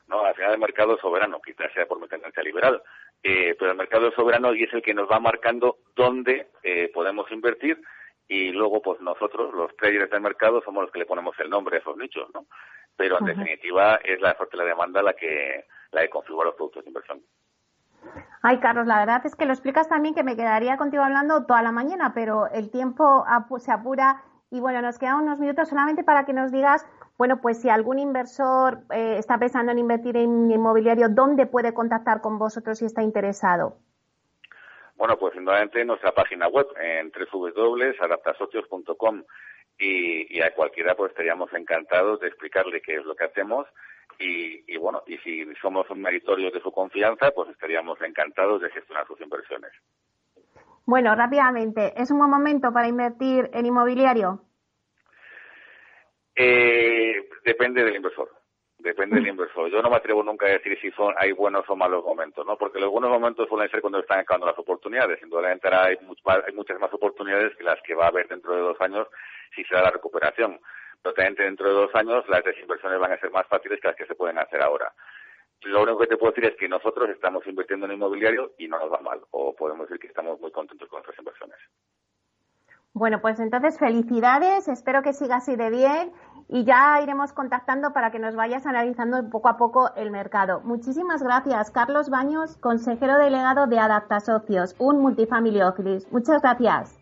[0.09, 0.27] ¿no?
[0.27, 2.83] Al final el mercado es soberano, quizás sea por mi tendencia liberal,
[3.23, 6.90] eh, pero el mercado es soberano y es el que nos va marcando dónde eh,
[6.92, 7.81] podemos invertir
[8.29, 11.79] y luego pues nosotros, los traders del mercado, somos los que le ponemos el nombre
[11.79, 12.44] a esos nichos, ¿no?
[12.94, 16.57] Pero en definitiva es la oferta y la demanda la que, la que configura los
[16.57, 17.23] productos de inversión.
[18.43, 21.62] Ay, Carlos, la verdad es que lo explicas también que me quedaría contigo hablando toda
[21.62, 23.25] la mañana, pero el tiempo
[23.59, 26.87] se apura y bueno, nos quedan unos minutos solamente para que nos digas,
[27.17, 32.21] bueno, pues si algún inversor eh, está pensando en invertir en inmobiliario, ¿dónde puede contactar
[32.21, 33.79] con vosotros si está interesado?
[34.97, 39.25] Bueno, pues indudablemente en nuestra página web, en www.adaptasocios.com
[39.79, 43.67] y, y a cualquiera pues estaríamos encantados de explicarle qué es lo que hacemos
[44.18, 49.07] y, bueno, y si somos un meritorio de su confianza, pues estaríamos encantados de gestionar
[49.07, 49.70] sus inversiones.
[50.87, 54.40] Bueno, rápidamente, ¿es un buen momento para invertir en inmobiliario?
[56.37, 58.31] Eh, depende del inversor.
[58.79, 59.70] Depende del inversor.
[59.70, 62.59] Yo no me atrevo nunca a decir si son hay buenos o malos momentos, ¿no?
[62.59, 65.22] Porque los buenos momentos suelen ser cuando están acabando las oportunidades.
[65.22, 68.79] Indudablemente hay, hay muchas más oportunidades que las que va a haber dentro de dos
[68.83, 69.09] años
[69.55, 70.61] si se da la recuperación
[71.05, 74.07] totalmente dentro de dos años las desinversiones van a ser más fáciles que las que
[74.07, 74.90] se pueden hacer ahora.
[75.62, 78.79] Lo único que te puedo decir es que nosotros estamos invirtiendo en inmobiliario y no
[78.79, 81.59] nos va mal, o podemos decir que estamos muy contentos con nuestras inversiones.
[82.95, 86.12] Bueno, pues entonces felicidades, espero que siga así de bien
[86.49, 90.61] y ya iremos contactando para que nos vayas analizando poco a poco el mercado.
[90.62, 96.07] Muchísimas gracias, Carlos Baños, consejero delegado de Adapta Socios, un multifamily office.
[96.11, 97.01] Muchas gracias.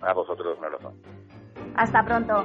[0.00, 0.94] A vosotros, un abrazo.
[1.76, 2.44] Hasta pronto.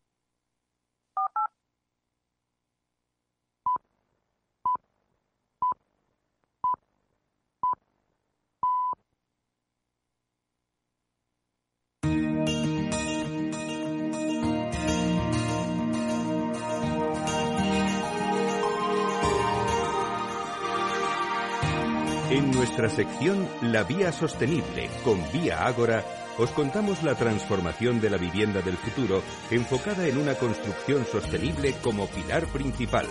[22.49, 26.03] Nuestra sección La Vía Sostenible con Vía Ágora,
[26.37, 32.07] os contamos la transformación de la vivienda del futuro enfocada en una construcción sostenible como
[32.07, 33.05] pilar principal.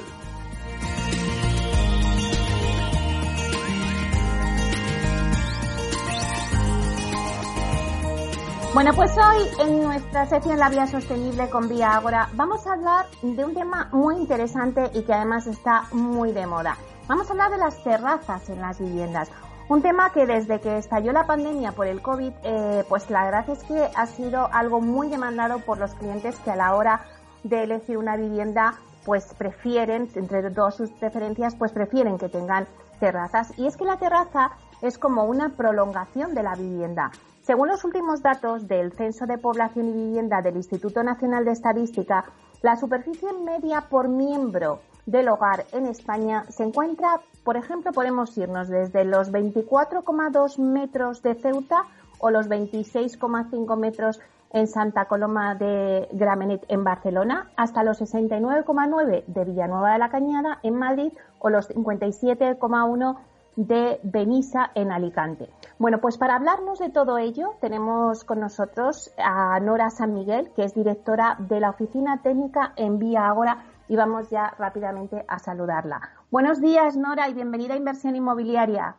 [8.72, 13.06] Bueno, pues hoy en nuestra sección La Vía Sostenible con Vía Ágora vamos a hablar
[13.20, 16.76] de un tema muy interesante y que además está muy de moda.
[17.10, 19.32] Vamos a hablar de las terrazas en las viviendas.
[19.68, 23.50] Un tema que desde que estalló la pandemia por el COVID, eh, pues la verdad
[23.50, 27.00] es que ha sido algo muy demandado por los clientes que a la hora
[27.42, 32.68] de elegir una vivienda, pues prefieren, entre todas sus preferencias, pues prefieren que tengan
[33.00, 33.58] terrazas.
[33.58, 37.10] Y es que la terraza es como una prolongación de la vivienda.
[37.42, 42.26] Según los últimos datos del Censo de Población y Vivienda del Instituto Nacional de Estadística,
[42.62, 44.78] la superficie media por miembro
[45.10, 51.34] del hogar en España se encuentra, por ejemplo, podemos irnos desde los 24,2 metros de
[51.34, 51.84] Ceuta
[52.18, 54.20] o los 26,5 metros
[54.52, 60.58] en Santa Coloma de Gramenet en Barcelona, hasta los 69,9 de Villanueva de la Cañada
[60.62, 63.16] en Madrid o los 57,1
[63.56, 65.50] de Benissa en Alicante.
[65.78, 70.64] Bueno, pues para hablarnos de todo ello tenemos con nosotros a Nora San Miguel, que
[70.64, 76.00] es directora de la Oficina Técnica en Vía Agora y vamos ya rápidamente a saludarla.
[76.30, 78.94] Buenos días, Nora, y bienvenida a Inversión Inmobiliaria.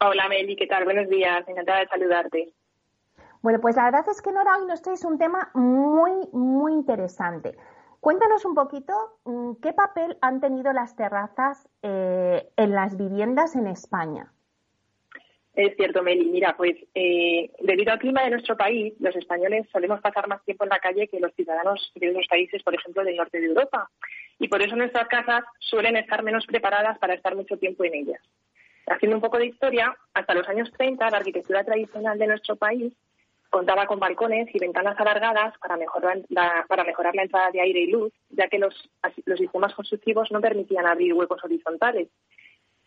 [0.00, 0.84] Hola, Meli, ¿qué tal?
[0.84, 2.52] Buenos días, encantada de saludarte.
[3.42, 7.56] Bueno, pues la verdad es que Nora hoy nos traes un tema muy, muy interesante.
[7.98, 8.92] Cuéntanos un poquito
[9.24, 14.32] mm, qué papel han tenido las terrazas eh, en las viviendas en España.
[15.56, 16.26] Es cierto, Meli.
[16.26, 20.62] Mira, pues eh, debido al clima de nuestro país, los españoles solemos pasar más tiempo
[20.62, 23.90] en la calle que los ciudadanos de otros países, por ejemplo, del norte de Europa.
[24.38, 28.20] Y por eso nuestras casas suelen estar menos preparadas para estar mucho tiempo en ellas.
[28.86, 32.92] Haciendo un poco de historia, hasta los años 30 la arquitectura tradicional de nuestro país
[33.50, 37.80] contaba con balcones y ventanas alargadas para mejorar la, para mejorar la entrada de aire
[37.80, 38.74] y luz, ya que los,
[39.24, 42.08] los sistemas constructivos no permitían abrir huecos horizontales.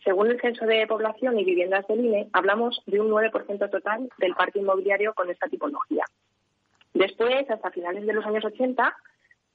[0.04, 4.34] Según el Censo de Población y Viviendas del INE, hablamos de un 9% total del
[4.34, 6.04] parque inmobiliario con esta tipología.
[6.94, 8.96] Después, hasta finales de los años 80,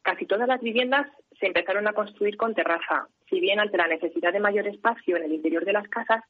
[0.06, 1.08] casi todas las viviendas
[1.40, 5.24] se empezaron a construir con terraza, si bien ante la necesidad de mayor espacio en
[5.24, 6.24] el interior de las casas,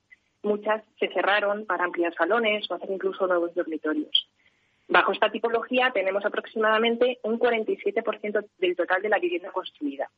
[0.44, 4.30] muchas se cerraron para ampliar salones o hacer incluso nuevos dormitorios.
[4.88, 10.10] Bajo esta tipología tenemos aproximadamente un 47% del total de la vivienda construida.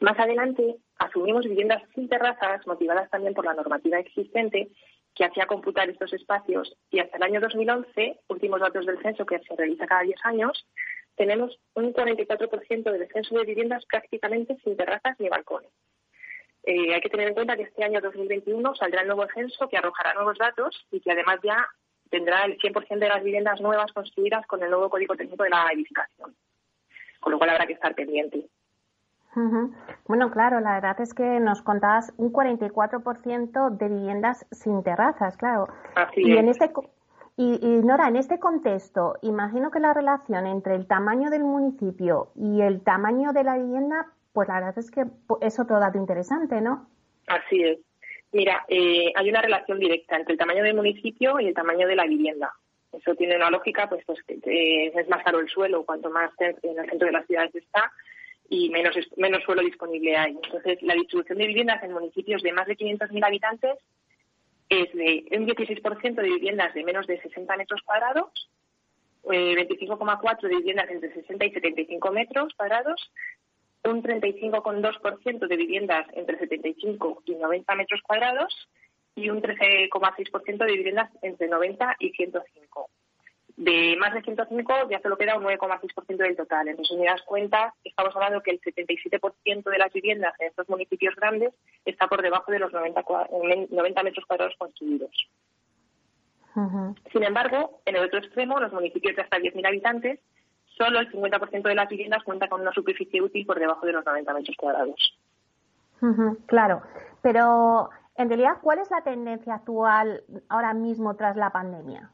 [0.00, 4.70] Más adelante asumimos viviendas sin terrazas, motivadas también por la normativa existente
[5.14, 9.38] que hacía computar estos espacios y hasta el año 2011, últimos datos del censo que
[9.38, 10.66] se realiza cada 10 años,
[11.16, 15.70] tenemos un 44% del censo de viviendas prácticamente sin terrazas ni balcones.
[16.62, 19.76] Eh, hay que tener en cuenta que este año 2021 saldrá el nuevo censo que
[19.76, 21.66] arrojará nuevos datos y que además ya
[22.10, 25.68] tendrá el 100% de las viviendas nuevas construidas con el nuevo código técnico de la
[25.72, 26.34] edificación.
[27.20, 28.48] Con lo cual habrá que estar pendiente.
[30.06, 35.68] Bueno, claro, la verdad es que nos contabas un 44% de viviendas sin terrazas, claro.
[35.94, 36.38] Así y es.
[36.38, 36.72] en este
[37.36, 42.30] y, y, Nora, en este contexto, imagino que la relación entre el tamaño del municipio
[42.34, 45.04] y el tamaño de la vivienda, pues la verdad es que
[45.40, 46.88] es otro dato interesante, ¿no?
[47.26, 47.78] Así es.
[48.32, 51.96] Mira, eh, hay una relación directa entre el tamaño del municipio y el tamaño de
[51.96, 52.52] la vivienda.
[52.92, 56.78] Eso tiene una lógica, pues, pues que es más caro el suelo cuanto más en
[56.78, 57.92] el centro de las ciudades está
[58.48, 60.38] y menos, menos suelo disponible hay.
[60.42, 63.78] Entonces, la distribución de viviendas en municipios de más de 500.000 habitantes
[64.68, 68.50] es de un 16% de viviendas de menos de 60 metros cuadrados,
[69.30, 73.10] eh, 25,4% de viviendas entre 60 y 75 metros cuadrados,
[73.84, 78.68] un 35,2% de viviendas entre 75 y 90 metros cuadrados
[79.14, 82.90] y un 13,6% de viviendas entre 90 y 105.
[83.56, 86.68] De más de 105 ya solo queda un 9,6% del total.
[86.68, 90.68] Entonces, si me das cuenta, estamos hablando que el 77% de las viviendas en estos
[90.68, 91.54] municipios grandes
[91.86, 93.02] está por debajo de los 90,
[93.70, 95.10] 90 metros cuadrados construidos.
[96.54, 96.94] Uh -huh.
[97.12, 100.20] Sin embargo, en el otro extremo, los municipios de hasta 10.000 habitantes,
[100.76, 104.04] solo el 50% de las viviendas cuenta con una superficie útil por debajo de los
[104.04, 105.18] 90 metros cuadrados.
[106.02, 106.82] Uh -huh, claro,
[107.22, 112.10] pero en realidad, ¿cuál es la tendencia actual ahora mismo tras la pandemia?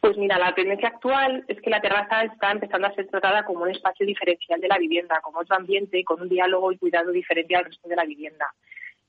[0.00, 3.64] Pues mira, la tendencia actual es que la terraza está empezando a ser tratada como
[3.64, 7.54] un espacio diferencial de la vivienda, como otro ambiente, con un diálogo y cuidado diferente
[7.54, 8.46] al resto de la vivienda.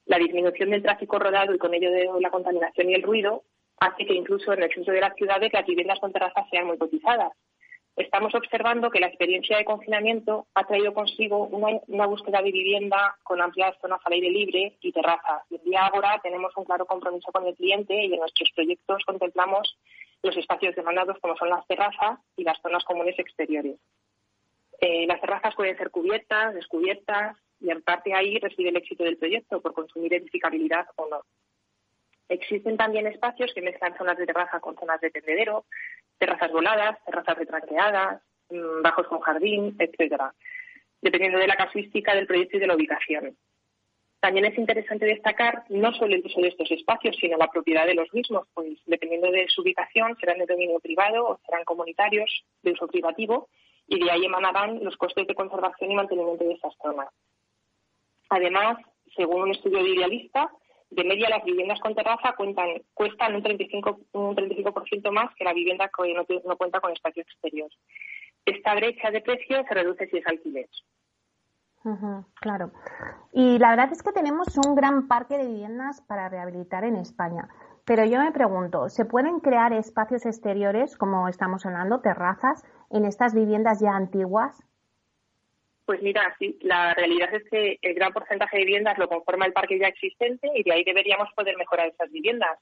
[0.06, 3.44] La disminución del tráfico rodado y con ello de la contaminación y el ruido
[3.80, 6.78] hace que incluso en el centro de las ciudades las viviendas con terrazas sean muy
[6.78, 7.32] cotizadas.
[7.96, 13.42] estamos observando que la experiencia de confinamiento ha traído consigo una, búsqueda de vivienda con
[13.42, 15.44] amplias zonas al aire libre y terrazas.
[15.50, 19.04] Y en día ahora tenemos un claro compromiso con el cliente y en nuestros proyectos
[19.06, 19.78] contemplamos
[20.24, 23.78] los espacios demandados como son las terrazas y las zonas comunes exteriores.
[24.80, 29.18] Eh, las terrazas pueden ser cubiertas, descubiertas y en parte ahí reside el éxito del
[29.18, 31.22] proyecto por consumir edificabilidad o no.
[32.30, 35.66] Existen también espacios que mezclan zonas de terraza con zonas de tendedero,
[36.18, 40.34] terrazas voladas, terrazas retranqueadas, mm, bajos con jardín, etcétera,
[41.02, 43.36] dependiendo de la casuística del proyecto y de la ubicación.
[44.22, 47.96] También es interesante destacar no solo el uso de estos espacios, sino la propiedad de
[47.96, 52.30] los mismos, pues dependiendo de su ubicación serán de dominio privado o serán comunitarios
[52.62, 53.50] de uso privativo
[53.88, 57.10] y de ahí emanarán los costes de conservación y mantenimiento de esas zonas.
[58.30, 58.78] Además,
[59.16, 60.52] según un estudio de Idealista,
[60.92, 65.54] de media las viviendas con terraza cuentan, cuestan un 35%, un 35 más que la
[65.54, 67.72] vivienda que no, cuenta con espacio exterior.
[68.46, 70.68] Esta brecha de precio se reduce si es alquiler.
[72.40, 72.72] Claro.
[73.34, 77.48] Y la verdad es que tenemos un gran parque de viviendas para rehabilitar en España.
[77.86, 83.34] Pero yo me pregunto, ¿se pueden crear espacios exteriores, como estamos hablando, terrazas, en estas
[83.34, 84.64] viviendas ya antiguas?
[85.86, 89.54] Pues mira, sí, la realidad es que el gran porcentaje de viviendas lo conforma el
[89.54, 92.60] parque ya existente y de ahí deberíamos poder mejorar esas viviendas.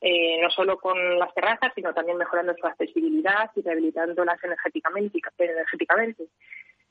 [0.00, 6.24] Eh, no solo con las terrazas, sino también mejorando su accesibilidad y rehabilitándolas energéticamente, energéticamente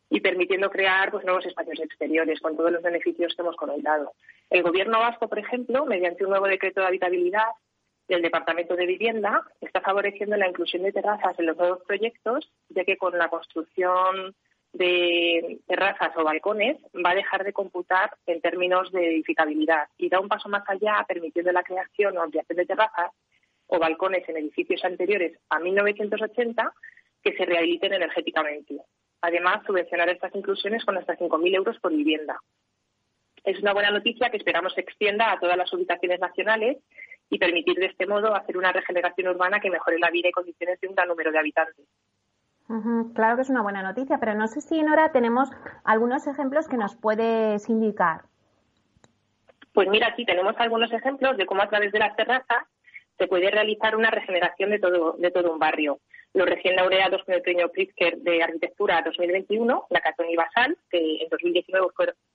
[0.10, 4.13] y permitiendo crear pues, nuevos espacios exteriores con todos los beneficios que hemos comentado.
[4.50, 7.48] El Gobierno vasco, por ejemplo, mediante un nuevo decreto de habitabilidad
[8.08, 12.84] del Departamento de Vivienda, está favoreciendo la inclusión de terrazas en los nuevos proyectos, ya
[12.84, 14.36] que con la construcción
[14.74, 20.20] de terrazas o balcones va a dejar de computar en términos de edificabilidad y da
[20.20, 23.12] un paso más allá permitiendo la creación o ampliación de terrazas
[23.68, 26.74] o balcones en edificios anteriores a 1980
[27.24, 28.82] que se rehabiliten energéticamente.
[29.21, 32.39] Además, subvencionar estas inclusiones con hasta 5.000 euros por vivienda.
[33.43, 36.78] Es una buena noticia que esperamos se extienda a todas las ubicaciones nacionales
[37.30, 40.80] y permitir de este modo hacer una regeneración urbana que mejore la vida y condiciones
[40.80, 41.86] de un gran número de habitantes.
[43.13, 45.49] Claro que es una buena noticia, pero no sé si, Nora, tenemos
[45.84, 48.21] algunos ejemplos que nos puedes indicar.
[49.71, 52.65] Pues mira, aquí tenemos algunos ejemplos de cómo a través de las terrazas
[53.17, 55.99] se puede realizar una regeneración de todo, de todo un barrio.
[56.34, 61.21] Los recién laureados con el premio Pritzker de Arquitectura 2021, la Catón y Basal, que
[61.21, 61.88] en 2019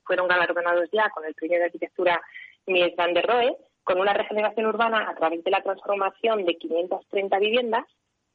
[0.05, 2.21] fueron galardonados ya con el premio de Arquitectura
[2.67, 7.39] Mies van der Rohe, con una regeneración urbana a través de la transformación de 530
[7.39, 7.85] viviendas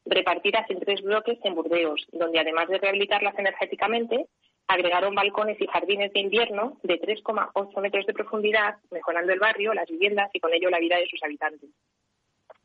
[0.04, 4.26] repartidas en tres bloques en Burdeos, donde además de rehabilitarlas energéticamente,
[4.68, 9.88] agregaron balcones y jardines de invierno de 3,8 metros de profundidad, mejorando el barrio, las
[9.88, 11.70] viviendas y con ello la vida de sus habitantes.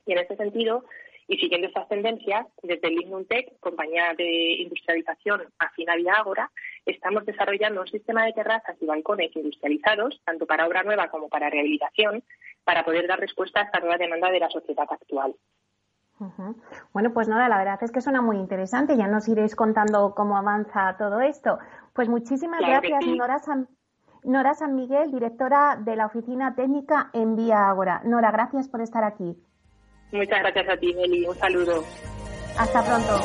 [0.05, 0.83] Y en este sentido,
[1.27, 2.89] y siguiendo estas tendencias, desde
[3.29, 6.51] Tech, compañía de industrialización afina Vía Ágora,
[6.85, 11.49] estamos desarrollando un sistema de terrazas y balcones industrializados, tanto para obra nueva como para
[11.49, 12.23] rehabilitación,
[12.63, 15.35] para poder dar respuesta a esta nueva demanda de la sociedad actual.
[16.93, 18.97] Bueno, pues nada, la verdad es que suena muy interesante.
[18.97, 21.57] Ya nos iréis contando cómo avanza todo esto.
[21.93, 23.67] Pues muchísimas gracias, Nora, San,
[24.23, 28.01] Nora San Miguel, directora de la Oficina Técnica en Vía Ágora.
[28.03, 29.35] Nora, gracias por estar aquí.
[30.12, 31.26] Muchas gracias a ti, Meli.
[31.26, 31.84] Un saludo.
[32.58, 33.21] Hasta pronto.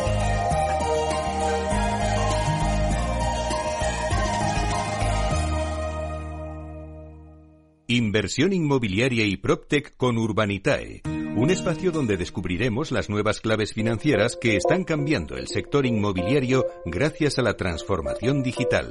[7.88, 11.02] Inversión inmobiliaria y PropTech con Urbanitae
[11.36, 17.38] un espacio donde descubriremos las nuevas claves financieras que están cambiando el sector inmobiliario gracias
[17.38, 18.88] a la transformación digital.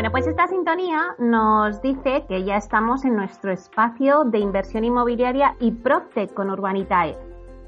[0.00, 5.56] Bueno, pues esta sintonía nos dice que ya estamos en nuestro espacio de inversión inmobiliaria
[5.60, 7.18] y PropTech con Urbanitae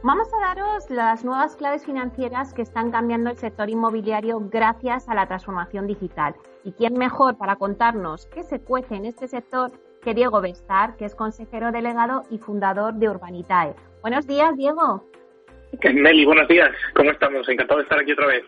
[0.02, 5.14] Vamos a daros las nuevas claves financieras que están cambiando el sector inmobiliario gracias a
[5.14, 6.34] la transformación digital.
[6.64, 9.70] ¿Y quién mejor para contarnos qué se cuece en este sector
[10.02, 13.74] que Diego Bestar, que es consejero delegado y fundador de Urbanitae?
[14.00, 15.06] Buenos días, Diego.
[15.84, 16.70] Meli, buenos días.
[16.96, 17.46] ¿Cómo estamos?
[17.46, 18.44] Encantado de estar aquí otra vez.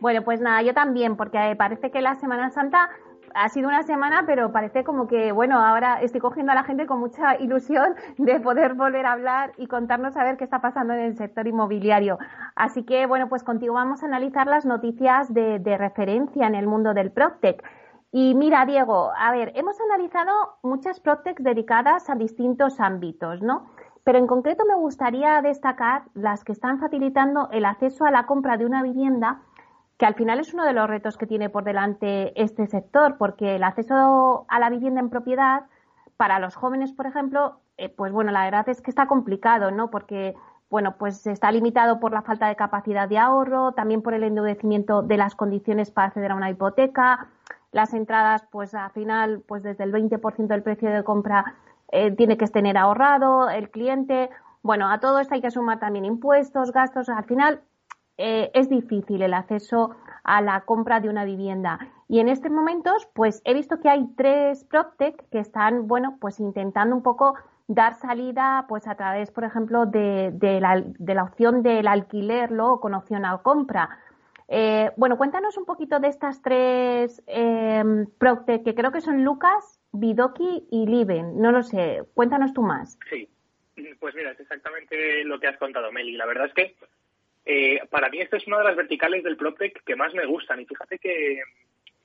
[0.00, 2.88] Bueno, pues nada, yo también, porque parece que la Semana Santa
[3.34, 6.86] ha sido una semana, pero parece como que, bueno, ahora estoy cogiendo a la gente
[6.86, 10.94] con mucha ilusión de poder volver a hablar y contarnos a ver qué está pasando
[10.94, 12.18] en el sector inmobiliario.
[12.54, 16.94] Así que, bueno, pues contigo vamos a analizar las noticias de, referencia en el mundo
[16.94, 17.62] del PropTech.
[18.10, 20.32] Y mira, Diego, a ver, hemos analizado
[20.62, 23.66] muchas PropTech dedicadas a distintos ámbitos, ¿no?
[24.02, 28.56] Pero en concreto me gustaría destacar las que están facilitando el acceso a la compra
[28.56, 29.42] de una vivienda
[29.98, 33.56] que al final es uno de los retos que tiene por delante este sector, porque
[33.56, 35.64] el acceso a la vivienda en propiedad
[36.16, 39.90] para los jóvenes, por ejemplo, eh, pues bueno, la verdad es que está complicado, ¿no?
[39.90, 40.36] Porque
[40.70, 45.02] bueno, pues está limitado por la falta de capacidad de ahorro, también por el endurecimiento
[45.02, 47.28] de las condiciones para acceder a una hipoteca.
[47.72, 51.54] Las entradas, pues al final, pues desde el 20% del precio de compra
[51.90, 54.30] eh, tiene que tener ahorrado el cliente.
[54.62, 57.08] Bueno, a todo esto hay que sumar también impuestos, gastos.
[57.08, 57.62] Al final
[58.18, 61.78] eh, es difícil el acceso a la compra de una vivienda.
[62.08, 66.40] Y en estos momentos, pues he visto que hay tres PropTech que están, bueno, pues
[66.40, 67.34] intentando un poco
[67.68, 72.80] dar salida pues a través, por ejemplo, de, la, de la, opción del alquiler luego
[72.80, 73.98] con opción a compra.
[74.48, 77.84] Eh, bueno, cuéntanos un poquito de estas tres eh,
[78.64, 81.38] que creo que son Lucas, Bidoki y Liven.
[81.38, 82.98] No lo sé, cuéntanos tú más.
[83.10, 83.28] Sí,
[84.00, 86.16] pues mira, es exactamente lo que has contado, Meli.
[86.16, 86.76] La verdad es que
[87.50, 90.60] eh, para mí esta es una de las verticales del PropTech que más me gustan.
[90.60, 91.40] Y fíjate que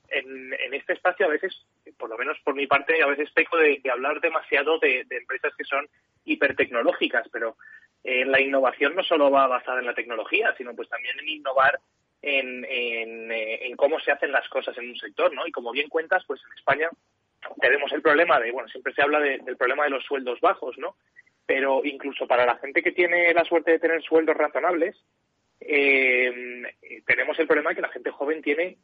[0.08, 1.54] en, este espacio a veces,
[1.98, 5.64] por lo menos por mi parte, a veces peco de, hablar demasiado de, empresas que
[5.64, 5.86] son
[6.24, 7.58] hipertecnológicas, pero
[8.02, 11.78] eh, la innovación no solo va basada en la tecnología, sino pues también en innovar
[12.22, 15.46] eh, en, cómo se hacen las cosas en un sector, ¿no?
[15.46, 16.88] Y como bien cuentas, pues en España
[17.60, 20.96] tenemos el problema de, bueno, siempre se habla del problema de los sueldos bajos, ¿no?
[21.44, 24.96] Pero incluso para la gente que tiene la suerte de tener sueldos razonables,
[25.66, 28.76] eh, tenemos el problema de que la gente joven tiene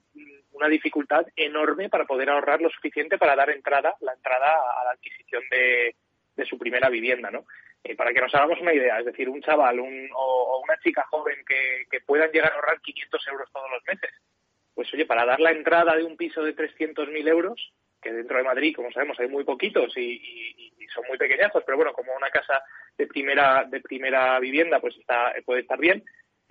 [0.52, 4.46] una dificultad enorme para poder ahorrar lo suficiente para dar entrada, la entrada
[4.80, 5.94] a la adquisición de,
[6.44, 7.44] su primera vivienda, ¿no?
[7.84, 11.36] Eh, para que nos hagamos una idea, es decir, un chaval o, una chica joven
[11.46, 14.10] que, puedan llegar a ahorrar 500 euros todos los meses,
[14.74, 18.44] pues oye, para dar la entrada de un piso de 300.000 euros, que dentro de
[18.44, 22.64] Madrid, como sabemos, hay muy poquitos y, son muy pequeñazos, pero bueno, como una casa
[22.98, 26.02] de primera de primera vivienda, pues está puede estar bien,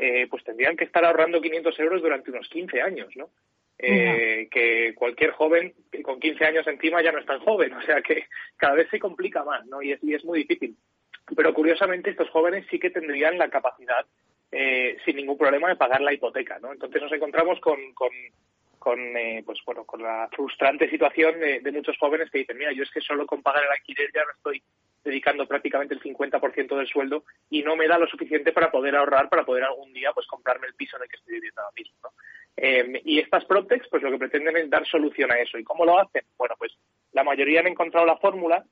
[0.02, 3.30] eh, pues tendrían que estar ahorrando 500 euros durante unos 15 años, ¿no?
[3.78, 5.74] Eh, que cualquier joven
[6.04, 8.26] con 15 años encima ya no es tan joven, o sea que
[8.56, 9.82] cada vez se complica más, ¿no?
[9.82, 10.78] Y es, y es muy difícil.
[11.36, 14.06] Pero curiosamente estos jóvenes sí que tendrían la capacidad
[14.52, 16.72] eh, sin ningún problema de pagar la hipoteca, ¿no?
[16.72, 18.10] Entonces nos encontramos con, con,
[18.80, 22.84] con eh, pues bueno, con la frustrante situación de, muchos jóvenes que dicen, mira, yo
[22.84, 24.64] es que solo con pagar el alquiler ya no estoy
[25.04, 29.30] dedicando prácticamente el 50% del sueldo y no me da lo suficiente para poder ahorrar
[29.30, 31.98] para poder algún día pues comprarme el piso en el que estoy viviendo ahora mismo.
[32.04, 32.10] ¿no?
[32.62, 35.58] Eh, y estas Protex, pues lo que pretenden es dar solución a eso.
[35.58, 36.24] ¿Y cómo lo hacen?
[36.38, 36.74] Bueno, pues
[37.14, 38.66] la mayoría han encontrado la fórmula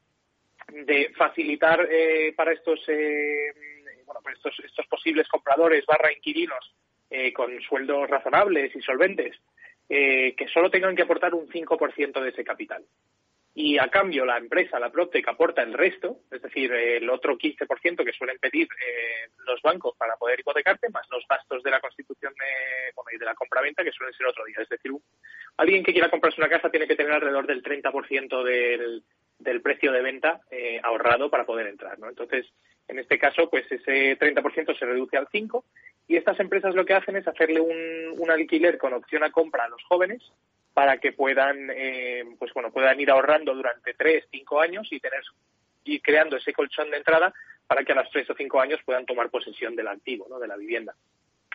[0.68, 3.54] de facilitar eh, para estos, eh,
[4.06, 6.74] bueno, para estos, estos posibles compradores barra inquilinos
[7.34, 9.40] con sueldos razonables y solventes,
[9.88, 12.84] que solo tengan que aportar un 5% de ese capital
[13.60, 18.06] y a cambio la empresa, la Protec, aporta el resto, es decir, el otro 15%
[18.06, 22.34] que suelen pedir eh, los bancos para poder hipotecarte, más los gastos de la constitución
[22.34, 24.58] de, bueno, y de la compraventa, que suelen ser otro día.
[24.62, 24.92] Es decir,
[25.58, 29.04] alguien que quiera comprarse una casa tiene que tener alrededor del 30% del,
[29.40, 31.98] del precio de venta eh, ahorrado para poder entrar.
[31.98, 32.10] ¿no?
[32.10, 32.46] Entonces,
[32.88, 35.64] en este caso, pues ese 30% se reduce al 5%
[36.08, 39.66] y estas empresas lo que hacen es hacerle un, un alquiler con opción a compra
[39.66, 40.24] a los jóvenes
[40.74, 45.22] para que puedan, eh, pues bueno, puedan ir ahorrando durante tres, cinco años y tener
[45.84, 47.34] y creando ese colchón de entrada
[47.66, 50.38] para que a los tres o cinco años puedan tomar posesión del activo, ¿no?
[50.38, 50.94] De la vivienda.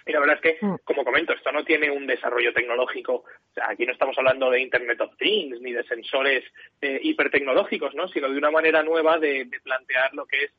[0.05, 0.77] Y la verdad es que, mm.
[0.85, 3.15] como comento, esto no tiene un desarrollo tecnológico.
[3.15, 6.45] O sea, aquí no estamos hablando de Internet of Things ni de sensores
[6.81, 8.09] eh, hipertecnológicos, ¿no?
[8.09, 10.53] Sino de una manera nueva de, plantear lo que es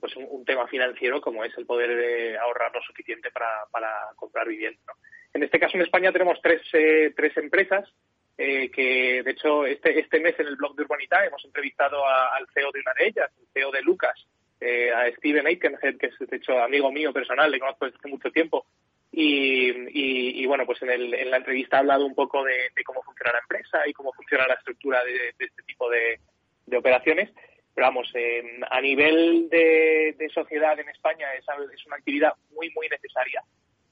[0.00, 4.92] pues un, tema financiero como es el poder eh, ahorrar lo suficiente para, comprar vivienda.
[5.32, 7.88] En este caso, en España tenemos tres, eh, tres empresas
[8.36, 12.46] eh, que, de hecho, este, este mes en el blog de Urbanita hemos entrevistado al
[12.54, 14.26] CEO de una de ellas, el CEO de Lucas,
[14.60, 18.08] eh, a Steven Aikenhead, que es, de hecho, amigo mío personal, le conozco desde hace
[18.08, 18.66] mucho tiempo.
[19.10, 23.32] Y, bueno, pues en, el, en, la entrevista ha hablado un poco de, cómo funciona
[23.32, 26.20] la empresa y cómo funciona la estructura de, este tipo de,
[26.76, 27.30] operaciones.
[27.78, 28.12] Pero vamos,
[28.70, 31.46] a nivel de, sociedad en España es,
[31.86, 33.40] una actividad muy, muy necesaria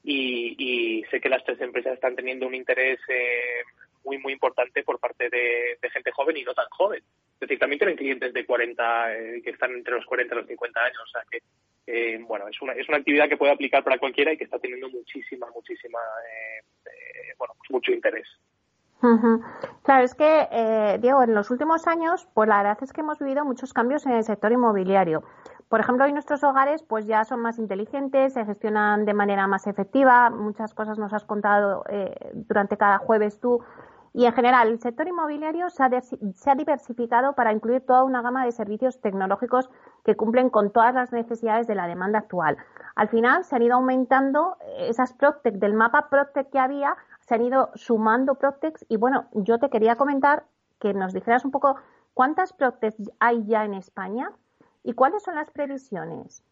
[0.03, 3.61] y, sé que las tres empresas están teniendo un interés eh,
[4.03, 7.01] muy, muy importante por parte de, gente joven y no tan joven.
[7.35, 10.47] Es decir, también tienen clientes de 40, eh, que están entre los 40 y los
[10.47, 11.41] 50 años, o sea que,
[11.87, 14.59] eh, bueno, es una, es una actividad que puede aplicar para cualquiera y que está
[14.59, 15.99] teniendo muchísima, muchísima,
[17.37, 18.27] bueno, pues mucho interés.
[19.87, 23.45] Claro, es que, Diego, en los últimos años, pues la verdad es que hemos vivido
[23.45, 25.23] muchos cambios en el sector inmobiliario.
[25.69, 29.65] Por ejemplo, hoy nuestros hogares pues ya son más inteligentes, se gestionan de manera más
[29.65, 33.63] efectiva, muchas cosas nos has contado eh, durante cada jueves tú.
[34.13, 38.51] Y en general, el sector inmobiliario se ha, diversificado para incluir toda una gama de
[38.51, 39.69] servicios tecnológicos
[40.03, 42.57] que cumplen con todas las necesidades de la demanda actual.
[42.95, 46.97] Al final, se han ido aumentando esas Proctec del mapa Proctec que había
[47.27, 50.43] se han ido sumando Proctex y bueno, yo te quería comentar
[50.79, 51.75] que nos dijeras un poco
[52.13, 54.31] cuántas Proctex hay ya en España
[54.83, 56.43] y cuáles son las previsiones.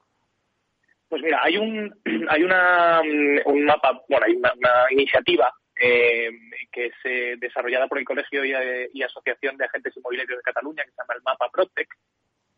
[1.07, 1.95] Pues mira, hay un
[2.29, 3.01] hay una
[3.45, 4.51] un mapa, bueno, hay una,
[4.89, 5.49] iniciativa
[5.79, 6.29] eh,
[6.71, 10.91] que es eh, desarrollada por el Colegio y, Asociación de Agentes Inmobiliarios de Cataluña, que
[10.91, 11.87] se llama el Mapa Protec,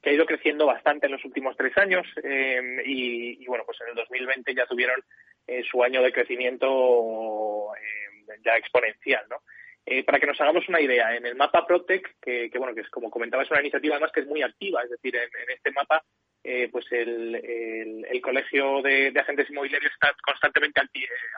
[0.01, 3.89] que ha ido creciendo bastante en los últimos tres años eh, y, bueno, pues en
[3.89, 4.99] el 2020 ya tuvieron
[5.71, 7.71] su año de crecimiento
[8.43, 9.37] ya exponencial, ¿no?
[10.05, 13.09] para que nos hagamos una idea, en el mapa Protec, que, bueno, que es como
[13.09, 16.03] comentaba, es una iniciativa además que es muy activa, es decir, en este mapa
[16.49, 17.35] eh, pues el,
[18.09, 20.79] el, colegio de, agentes inmobiliarios está constantemente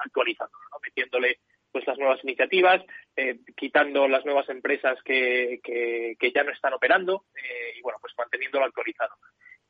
[0.06, 1.40] actualizando, metiéndole
[1.72, 2.84] pues las nuevas iniciativas,
[3.16, 8.14] eh, quitando las nuevas empresas que, que, ya no están operando eh, y bueno pues
[8.20, 9.16] manteniéndolo actualizado.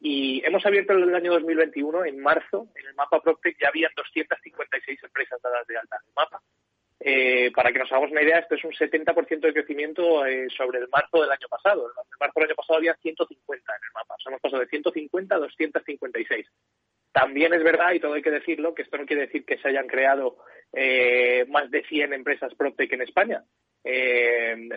[0.01, 5.03] Y hemos abierto el año 2021 en marzo en el mapa Proctec ya habían 256
[5.03, 6.41] empresas dadas de alta en el mapa
[7.01, 10.79] eh, para que nos hagamos una idea, esto es un 70% de crecimiento eh, sobre
[10.79, 11.87] el marzo del año pasado.
[11.87, 14.15] En marzo del año pasado había 150 en el mapa.
[14.25, 16.47] Hemos pasado de 150 a 256.
[17.11, 19.69] También es verdad, y todo hay que decirlo, que esto no quiere decir que se
[19.69, 20.37] hayan creado
[20.73, 23.43] eh, más de 100 empresas PropTech en España.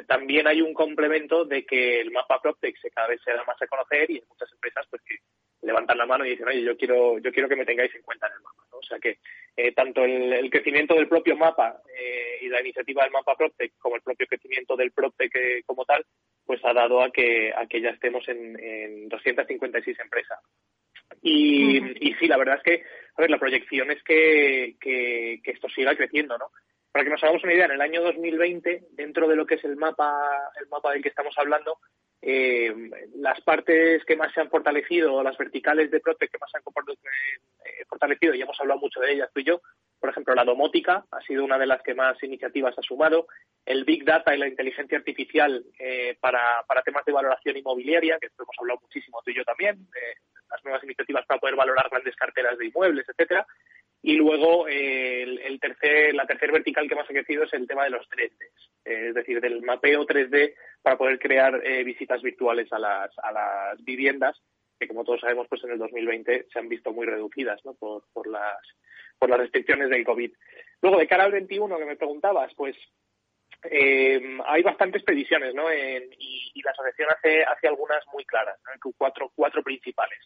[0.06, 3.66] también hay un complemento de que el mapa PropTech cada vez se da más a
[3.66, 5.16] conocer y hay muchas empresas pues que
[5.62, 8.26] levantan la mano y dicen, oye, yo quiero, yo quiero que me tengáis en cuenta
[8.26, 8.62] en el mapa.
[8.72, 9.18] O sea que
[9.56, 13.96] eh, tanto el, crecimiento del propio mapa eh, y la iniciativa del mapa PropTech como
[13.96, 16.04] el propio crecimiento del PropTech eh, como tal,
[16.44, 20.38] pues ha dado a que, a que ya estemos en, en 256 empresas.
[21.20, 22.84] Y, y, sí, la verdad es que,
[23.16, 26.46] a ver, la proyección es que, que, que esto siga creciendo, ¿no?
[26.90, 29.64] Para que nos hagamos una idea, en el año 2020, dentro de lo que es
[29.64, 31.78] el mapa, el mapa del que estamos hablando,
[32.22, 32.72] eh,
[33.16, 36.62] las partes que más se han fortalecido, las verticales de Prote que más se han
[36.62, 39.60] eh, fortalecido, y hemos hablado mucho de ellas tú y yo,
[39.98, 43.26] por ejemplo, la domótica ha sido una de las que más iniciativas ha sumado,
[43.66, 48.26] el Big Data y la inteligencia artificial eh, para, para, temas de valoración inmobiliaria, que
[48.26, 50.16] esto hemos hablado muchísimo tú y yo también, eh,
[50.52, 53.46] las nuevas iniciativas para poder valorar grandes carteras de inmuebles, etcétera,
[54.02, 57.84] y luego eh, el, tercer, la tercera vertical que más ha crecido es el tema
[57.84, 58.34] de los 3D,
[58.84, 63.30] eh, es decir, del mapeo 3D para poder crear eh, visitas virtuales a las, a
[63.30, 64.36] las viviendas,
[64.78, 68.26] que como todos sabemos, pues en el 2020 se han visto muy reducidas por, por,
[68.26, 68.58] las,
[69.18, 70.32] por las restricciones del COVID.
[70.82, 72.76] Luego, de cara al 21, que me preguntabas, pues
[73.64, 75.72] hay bastantes previsiones, ¿no?
[75.72, 78.56] y, la asociación hace, hace algunas muy claras,
[78.96, 80.18] cuatro, cuatro principales.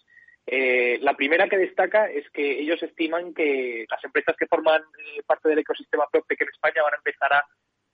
[0.46, 5.22] Eh, la primera que destaca es que ellos estiman que las empresas que forman eh,
[5.26, 7.44] parte del ecosistema PropTech en España van a empezar a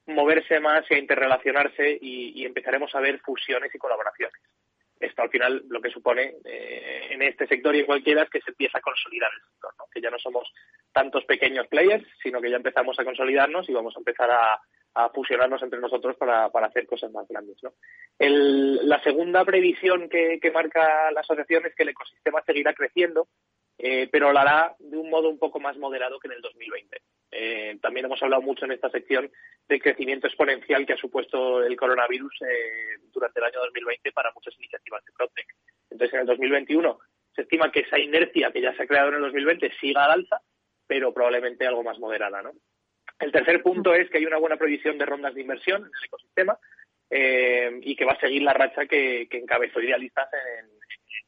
[0.06, 4.38] moverse más y a interrelacionarse y, empezaremos a ver fusiones y colaboraciones.
[5.00, 8.40] Esto al final lo que supone eh, en este sector y en cualquiera es que
[8.40, 10.52] se empieza a consolidar el sector, que ya no somos
[10.92, 14.60] tantos pequeños players, sino que ya empezamos a consolidarnos y vamos a empezar a,
[14.94, 17.56] a fusionarnos entre nosotros para, para hacer cosas más grandes.
[17.62, 17.72] ¿no?
[18.18, 23.28] El, la segunda previsión que, que, marca la asociación es que el ecosistema seguirá creciendo,
[23.78, 27.00] eh, pero lo hará de un modo un poco más moderado que en el 2020.
[27.32, 29.30] Eh, también hemos hablado mucho en esta sección
[29.66, 34.54] del crecimiento exponencial que ha supuesto el coronavirus eh, durante el año 2020 para muchas
[34.58, 35.46] iniciativas de PropTech.
[35.90, 36.98] Entonces, en el 2021
[37.34, 40.20] se estima que esa inercia que ya se ha creado en el 2020 siga al
[40.20, 40.42] alza,
[40.86, 42.52] pero probablemente algo más moderada, ¿no?
[43.22, 46.04] El tercer punto es que hay una buena previsión de rondas de inversión en el
[46.06, 46.58] ecosistema
[47.08, 50.66] eh, y que va a seguir la racha que, encabezó Idealistas en,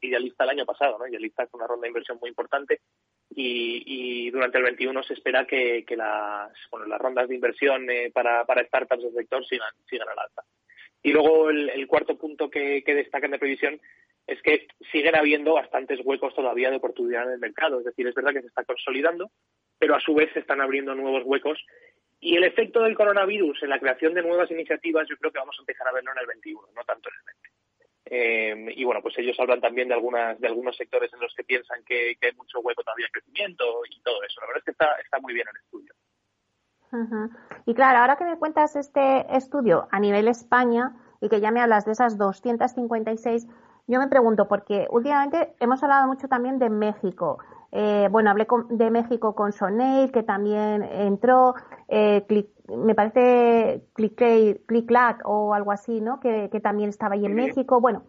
[0.01, 0.99] Idealista el año pasado.
[0.99, 1.07] ¿no?
[1.07, 2.81] Idealista es una ronda de inversión muy importante
[3.29, 8.43] y, durante el 21 se espera que, las, bueno, las rondas de inversión eh, para,
[8.43, 10.43] para startups del sector sigan, sigan al alza.
[11.01, 13.79] Y luego el, cuarto punto que, que destacan de previsión
[14.27, 17.79] es que siguen habiendo bastantes huecos todavía de oportunidad en el mercado.
[17.79, 19.31] Es decir, es verdad que se está consolidando,
[19.77, 21.63] pero a su vez se están abriendo nuevos huecos.
[22.19, 25.55] Y el efecto del coronavirus en la creación de nuevas iniciativas yo creo que vamos
[25.59, 27.49] a empezar a verlo en el 21, no tanto en el 20.
[28.07, 31.43] Eh, y bueno, pues ellos hablan también de algunas de algunos sectores en los que
[31.43, 34.41] piensan que, hay mucho hueco todavía de crecimiento y todo eso.
[34.41, 35.93] La verdad es que está, está muy bien el estudio.
[37.65, 41.59] Y claro, ahora que me cuentas este estudio a nivel España y que ya me
[41.59, 43.47] hablas de esas 256,
[43.87, 47.39] yo me pregunto, porque últimamente hemos hablado mucho también de México.
[47.71, 51.55] Eh, bueno, hablé de México con Soneil, que también entró,
[51.87, 52.25] eh,
[52.67, 56.19] me parece ClickLack o algo así, ¿no?
[56.19, 57.81] Que, también estaba ahí en México.
[57.81, 58.03] Bueno,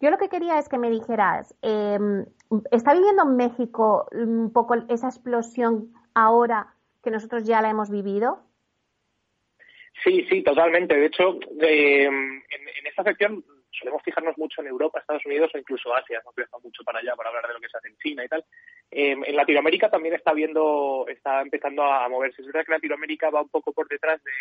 [0.00, 2.24] yo lo que quería es que me dijeras, em,
[2.70, 8.40] ¿está viviendo en México un poco esa explosión ahora que nosotros ya la hemos vivido?
[10.02, 10.96] Sí, sí, totalmente.
[10.96, 13.44] De hecho, em, en, esta sección
[13.80, 17.16] solemos fijarnos mucho en Europa, Estados Unidos o incluso Asia, hemos viajado mucho para allá
[17.16, 18.44] para hablar de lo que se hace en China y tal.
[18.90, 22.42] Em, en Latinoamérica también está viendo, está empezando a moverse.
[22.42, 24.32] Es verdad que Latinoamérica va un poco por detrás de,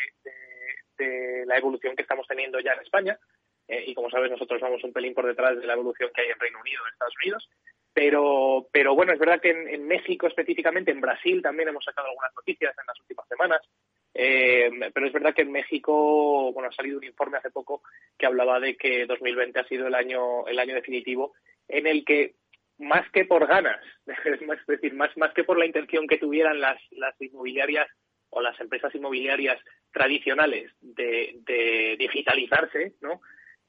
[1.46, 3.18] la evolución que estamos teniendo ya en España.
[3.68, 6.30] Eh, y como sabes, nosotros vamos un pelín por detrás de la evolución que hay
[6.30, 7.50] en Reino Unido, en Estados Unidos.
[7.94, 12.34] Pero, pero bueno, es verdad que en, México específicamente, en Brasil también hemos sacado algunas
[12.36, 13.62] noticias en las últimas semanas.
[14.22, 17.84] Eh, pero es verdad que en México, bueno, ha salido un informe hace poco
[18.18, 21.36] que hablaba de que 2020 ha sido el año, el año definitivo
[21.70, 22.36] en el que
[22.80, 26.82] más que por ganas, es decir, más, más que por la intención que tuvieran las,
[26.92, 27.88] las inmobiliarias
[28.30, 29.58] o las empresas inmobiliarias
[29.94, 33.22] tradicionales de, de digitalizarse, ¿no?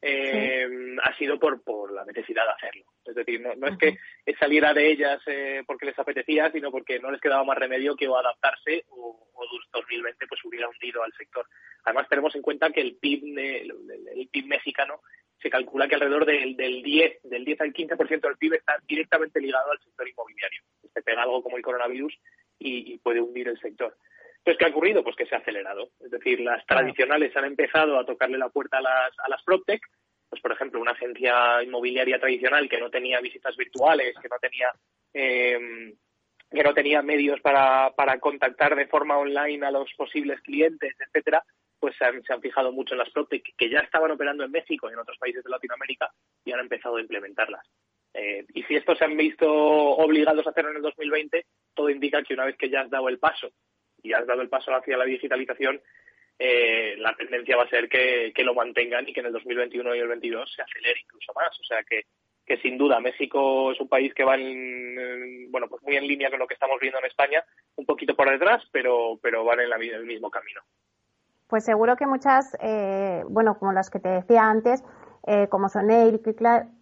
[0.02, 0.66] Eh,
[1.02, 2.84] ha sido por, por la necesidad de hacerlo.
[3.04, 3.98] Es decir, no, no es que
[4.38, 8.08] saliera de ellas eh, porque les apetecía, sino porque no les quedaba más remedio que
[8.08, 11.46] o adaptarse o, o 2020 pues hubiera hundido al sector.
[11.84, 15.00] Además, tenemos en cuenta que el PIB, el, PIB mexicano
[15.40, 19.40] se calcula que alrededor del, del 10, del 10 al 15% del PIB está directamente
[19.40, 20.62] ligado al sector inmobiliario.
[20.92, 22.14] Se pega algo como el coronavirus
[22.58, 23.96] y, y puede hundir el sector.
[24.40, 25.04] Entonces, ¿qué ha ocurrido?
[25.04, 25.90] Pues que se ha acelerado.
[26.00, 29.82] Es decir, las tradicionales han empezado a tocarle la puerta a las, a las PropTech.
[30.30, 34.72] Pues, por ejemplo, una agencia inmobiliaria tradicional que no tenía visitas virtuales, que no tenía,
[35.12, 35.92] eh,
[36.50, 41.44] que no tenía medios para, para contactar de forma online a los posibles clientes, etcétera,
[41.78, 44.52] pues se han, se han fijado mucho en las PropTech que ya estaban operando en
[44.52, 46.10] México y en otros países de Latinoamérica
[46.44, 47.66] y han empezado a implementarlas.
[48.14, 52.22] Eh, y si estos se han visto obligados a hacerlo en el 2020, todo indica
[52.22, 53.50] que una vez que ya has dado el paso
[54.02, 55.80] y has dado el paso hacia la digitalización,
[56.38, 59.98] eh, la tendencia va a ser que, lo mantengan y que en el 2021 y
[59.98, 61.58] el 2022 se acelere incluso más.
[61.60, 62.04] O sea que,
[62.46, 66.30] que sin duda México es un país que va en, bueno, pues muy en línea
[66.30, 67.44] con lo que estamos viendo en España,
[67.76, 70.62] un poquito por detrás, pero, pero van en, la, el mismo camino.
[71.46, 74.82] Pues seguro que muchas, eh, bueno, como las que te decía antes,
[75.26, 76.18] eh, como son y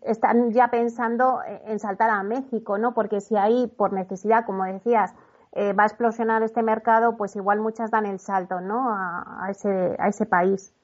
[0.03, 2.95] están ya pensando en saltar a México, ¿no?
[2.95, 5.15] Porque si ahí, por necesidad, como decías,
[5.53, 8.91] eh, va a explosionar este mercado, pues igual muchas dan el salto, ¿no?
[8.91, 10.75] A, ese, a ese país.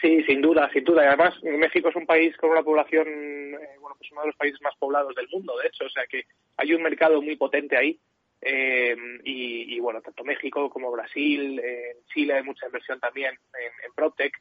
[0.00, 1.04] Sí, sin duda, sin duda.
[1.04, 4.36] Y además, México es un país con una población, eh, bueno, pues uno de los
[4.36, 6.24] países más poblados del mundo, de hecho, o sea que
[6.56, 7.98] hay un mercado muy potente ahí.
[8.44, 13.92] Eh, y, bueno, tanto México como Brasil, en Chile hay mucha inversión también en, en
[13.94, 14.34] PropTech.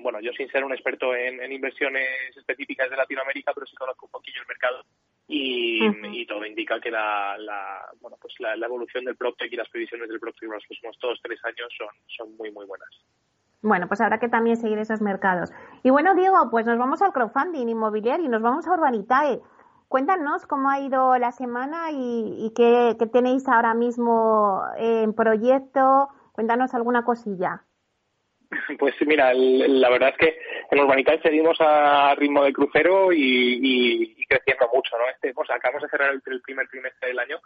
[0.00, 4.12] bueno, yo sin ser un experto en, inversiones específicas de Latinoamérica, pero sí conozco un
[4.12, 4.82] poquillo el mercado
[5.28, 7.36] y, todo indica que la,
[8.00, 11.20] bueno pues la, evolución del PropTech y las previsiones del PropTech en los próximos dos
[11.22, 12.88] tres años son, son muy muy buenas.
[13.62, 15.52] Bueno, pues habrá que también seguir esos mercados.
[15.84, 19.40] Y bueno, Diego, pues nos vamos al crowdfunding inmobiliario y nos vamos a Urbanitae.
[19.86, 26.08] Cuéntanos cómo ha ido la semana y, qué, qué, tenéis ahora mismo en proyecto.
[26.32, 27.62] Cuéntanos alguna cosilla.
[28.78, 30.40] Pues mira, la verdad es que
[30.70, 35.08] en Urbanitae seguimos a ritmo de crucero y, creciendo mucho, ¿no?
[35.08, 37.40] Este, pues acabamos de cerrar el, primer trimestre del año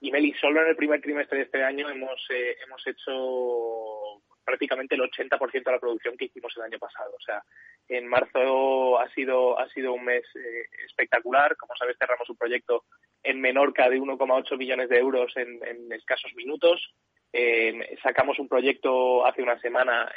[0.00, 4.94] y Meli, solo en el primer trimestre de este año hemos, eh, hemos hecho prácticamente
[4.94, 7.12] el 80% de la producción que hicimos el año pasado.
[7.16, 7.42] O sea,
[7.88, 11.56] en marzo ha sido, ha sido un mes eh, espectacular.
[11.56, 12.84] Como sabes, cerramos un proyecto
[13.22, 16.94] en Menorca de 1,8 millones de euros en escasos minutos.
[17.36, 20.08] Eh, sacamos un proyecto hace una semana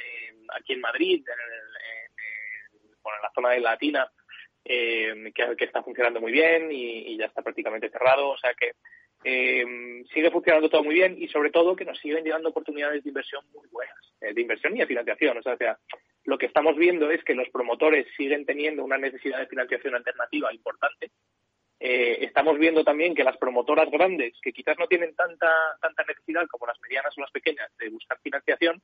[0.56, 2.12] aquí en Madrid, en,
[3.24, 4.12] la zona de Latina,
[4.66, 8.30] eh, que, está funcionando muy bien y, ya está prácticamente cerrado.
[8.30, 8.74] O sea que
[9.24, 13.10] eh, sigue funcionando todo muy bien y sobre todo que nos siguen llegando oportunidades de
[13.10, 15.38] inversión muy buenas, de inversión y de financiación.
[15.38, 15.78] O sea, o sea,
[16.26, 20.54] lo que estamos viendo es que los promotores siguen teniendo una necesidad de financiación alternativa
[20.54, 21.12] importante
[21.80, 26.48] eh, estamos viendo también que las promotoras grandes, que quizás no tienen tanta, tanta necesidad
[26.48, 28.82] como las medianas o las pequeñas de buscar financiación,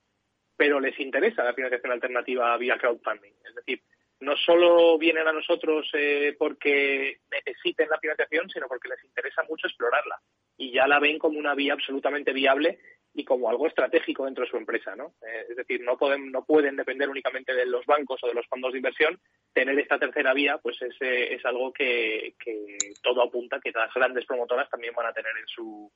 [0.56, 3.34] pero les interesa la financiación alternativa vía crowdfunding.
[3.46, 3.82] Es decir,
[4.20, 9.68] no solo vienen a nosotros eh, porque necesiten la financiación, sino porque les interesa mucho
[9.68, 10.20] explorarla
[10.58, 12.80] y ya la ven como una vía absolutamente viable
[13.16, 15.14] y como algo estratégico dentro de su empresa, ¿no?
[15.22, 18.48] Eh, es decir, no pueden, no pueden depender únicamente de los bancos o de los
[18.48, 19.20] fondos de inversión.
[19.54, 23.94] Tener esta tercera vía, pues es, eh, es algo que, que, todo apunta que las
[23.94, 25.92] grandes promotoras también van a tener en su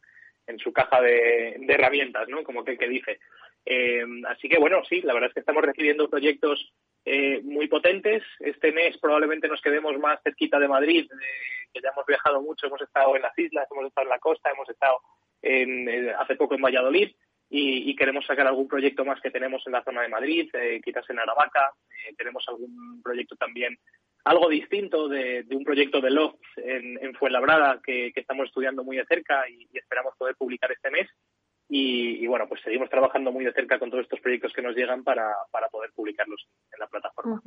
[0.48, 2.44] en su caja de, herramientas, ¿no?
[2.44, 3.20] Como que, que dice.
[3.66, 6.74] Eh, así que bueno, sí, la verdad es que estamos recibiendo proyectos
[7.44, 8.22] muy potentes.
[8.40, 11.10] Este mes probablemente nos quedemos más cerquita de Madrid,
[11.74, 14.52] que ya hemos viajado mucho, hemos estado en las islas, hemos estado en la costa,
[14.52, 15.00] hemos estado
[15.42, 17.12] en, eh, hace poco en Valladolid
[17.50, 21.10] y, queremos sacar algún proyecto más que tenemos en la zona de Madrid, eh, quizás
[21.10, 21.72] en Aravaca.
[21.90, 23.78] Eh, tenemos algún proyecto también,
[24.28, 29.06] algo distinto de, un proyecto de Loft en, en Fuenlabrada que, estamos estudiando muy de
[29.06, 31.08] cerca y, esperamos poder publicar este mes.
[31.70, 35.04] Y, bueno, pues seguimos trabajando muy de cerca con todos estos proyectos que nos llegan
[35.04, 37.42] para, para poder publicarlos en la plataforma.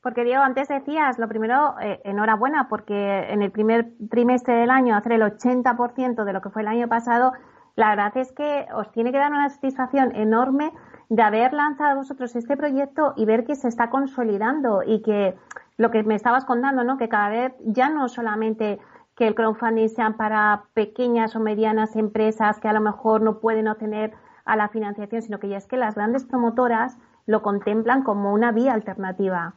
[0.00, 4.94] porque Diego, antes decías, lo primero, eh, enhorabuena, porque en el primer trimestre del año
[4.94, 7.32] hacer el 80% de lo que fue el año pasado,
[7.74, 10.72] la verdad es que os tiene que dar una satisfacción enorme
[11.08, 15.34] de haber lanzado vosotros este proyecto y ver que se está consolidando y que
[15.78, 16.98] lo que me estabas contando, ¿no?
[16.98, 18.78] Que cada vez ya no solamente
[19.16, 23.68] que el crowdfunding sean para pequeñas o medianas empresas que a lo mejor no pueden
[23.68, 24.12] obtener
[24.44, 28.52] a la financiación, sino que ya es que las grandes promotoras lo contemplan como una
[28.52, 29.54] vía alternativa.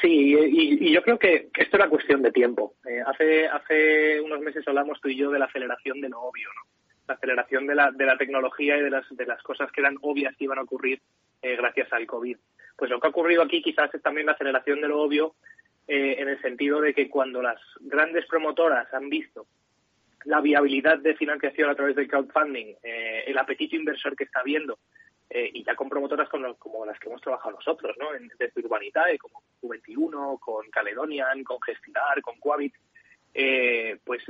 [0.00, 2.74] Sí, y, yo creo que, esto es una cuestión de tiempo.
[2.88, 6.48] Eh, hace, hace unos meses hablamos tú y yo de la aceleración de lo obvio,
[6.54, 6.70] ¿no?
[7.08, 9.96] La aceleración de la, de la tecnología y de las, de las cosas que eran
[10.02, 11.00] obvias que iban a ocurrir
[11.42, 12.36] eh, gracias al COVID.
[12.82, 15.36] Pues lo que ha ocurrido aquí quizás es también la aceleración de lo obvio
[15.86, 19.46] eh, en el sentido de que cuando las grandes promotoras han visto
[20.24, 24.80] la viabilidad de financiación a través del crowdfunding, el apetito inversor que está habiendo
[25.30, 28.16] eh, y ya con promotoras como las que hemos trabajado nosotros, ¿no?
[28.16, 32.74] En, desde Urbanitae, como Q21, con Caledonian, con Gestilar, con Coavit,
[33.32, 34.24] eh, pues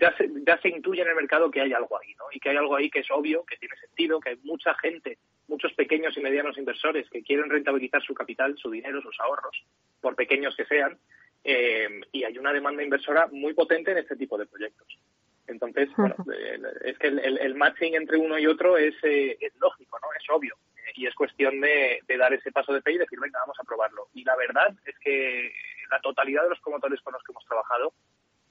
[0.00, 2.24] ya se, ya se intuye en el mercado que hay algo ahí, ¿no?
[2.32, 5.18] Y que hay algo ahí que es obvio, que tiene sentido, que hay mucha gente,
[5.48, 9.64] muchos pequeños y medianos inversores que quieren rentabilizar su capital, su dinero, sus ahorros,
[10.00, 10.98] por pequeños que sean,
[11.44, 14.86] eh, y hay una demanda inversora muy potente en este tipo de proyectos.
[15.46, 19.98] Entonces, bueno, eh, es que el, matching entre uno y otro es, eh, es lógico,
[20.00, 20.08] ¿no?
[20.12, 20.54] Es obvio.
[20.94, 24.08] y es cuestión de, dar ese paso de fe y decir, venga, vamos a probarlo.
[24.14, 25.52] Y la verdad es que
[25.90, 27.94] la totalidad de los promotores con los que hemos trabajado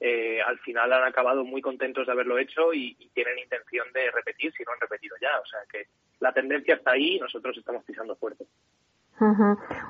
[0.00, 4.52] eh, al final han acabado muy contentos de haberlo hecho y, tienen intención de repetir
[4.52, 5.40] si no han repetido ya.
[5.40, 5.88] O sea que
[6.20, 8.46] la tendencia está ahí y nosotros estamos pisando fuerte.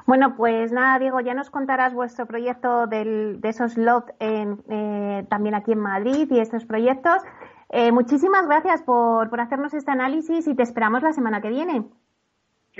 [0.06, 5.26] Bueno, pues nada, Diego, ya nos contarás vuestro proyecto del, de esos LOT en, eh,
[5.28, 7.22] también aquí en Madrid y estos proyectos.
[7.68, 11.84] Eh, muchísimas gracias por, por hacernos este análisis y te esperamos la semana que viene.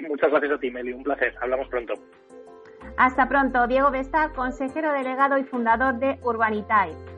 [0.09, 0.95] Muchas gracias a ti, Meli.
[0.95, 1.35] Un placer.
[1.43, 1.93] Hablamos pronto.
[2.97, 3.67] Hasta pronto.
[3.67, 7.18] Diego Vesta, consejero delegado y fundador de Urbanitae.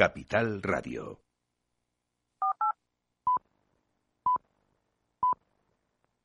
[0.00, 1.29] Capital Radio.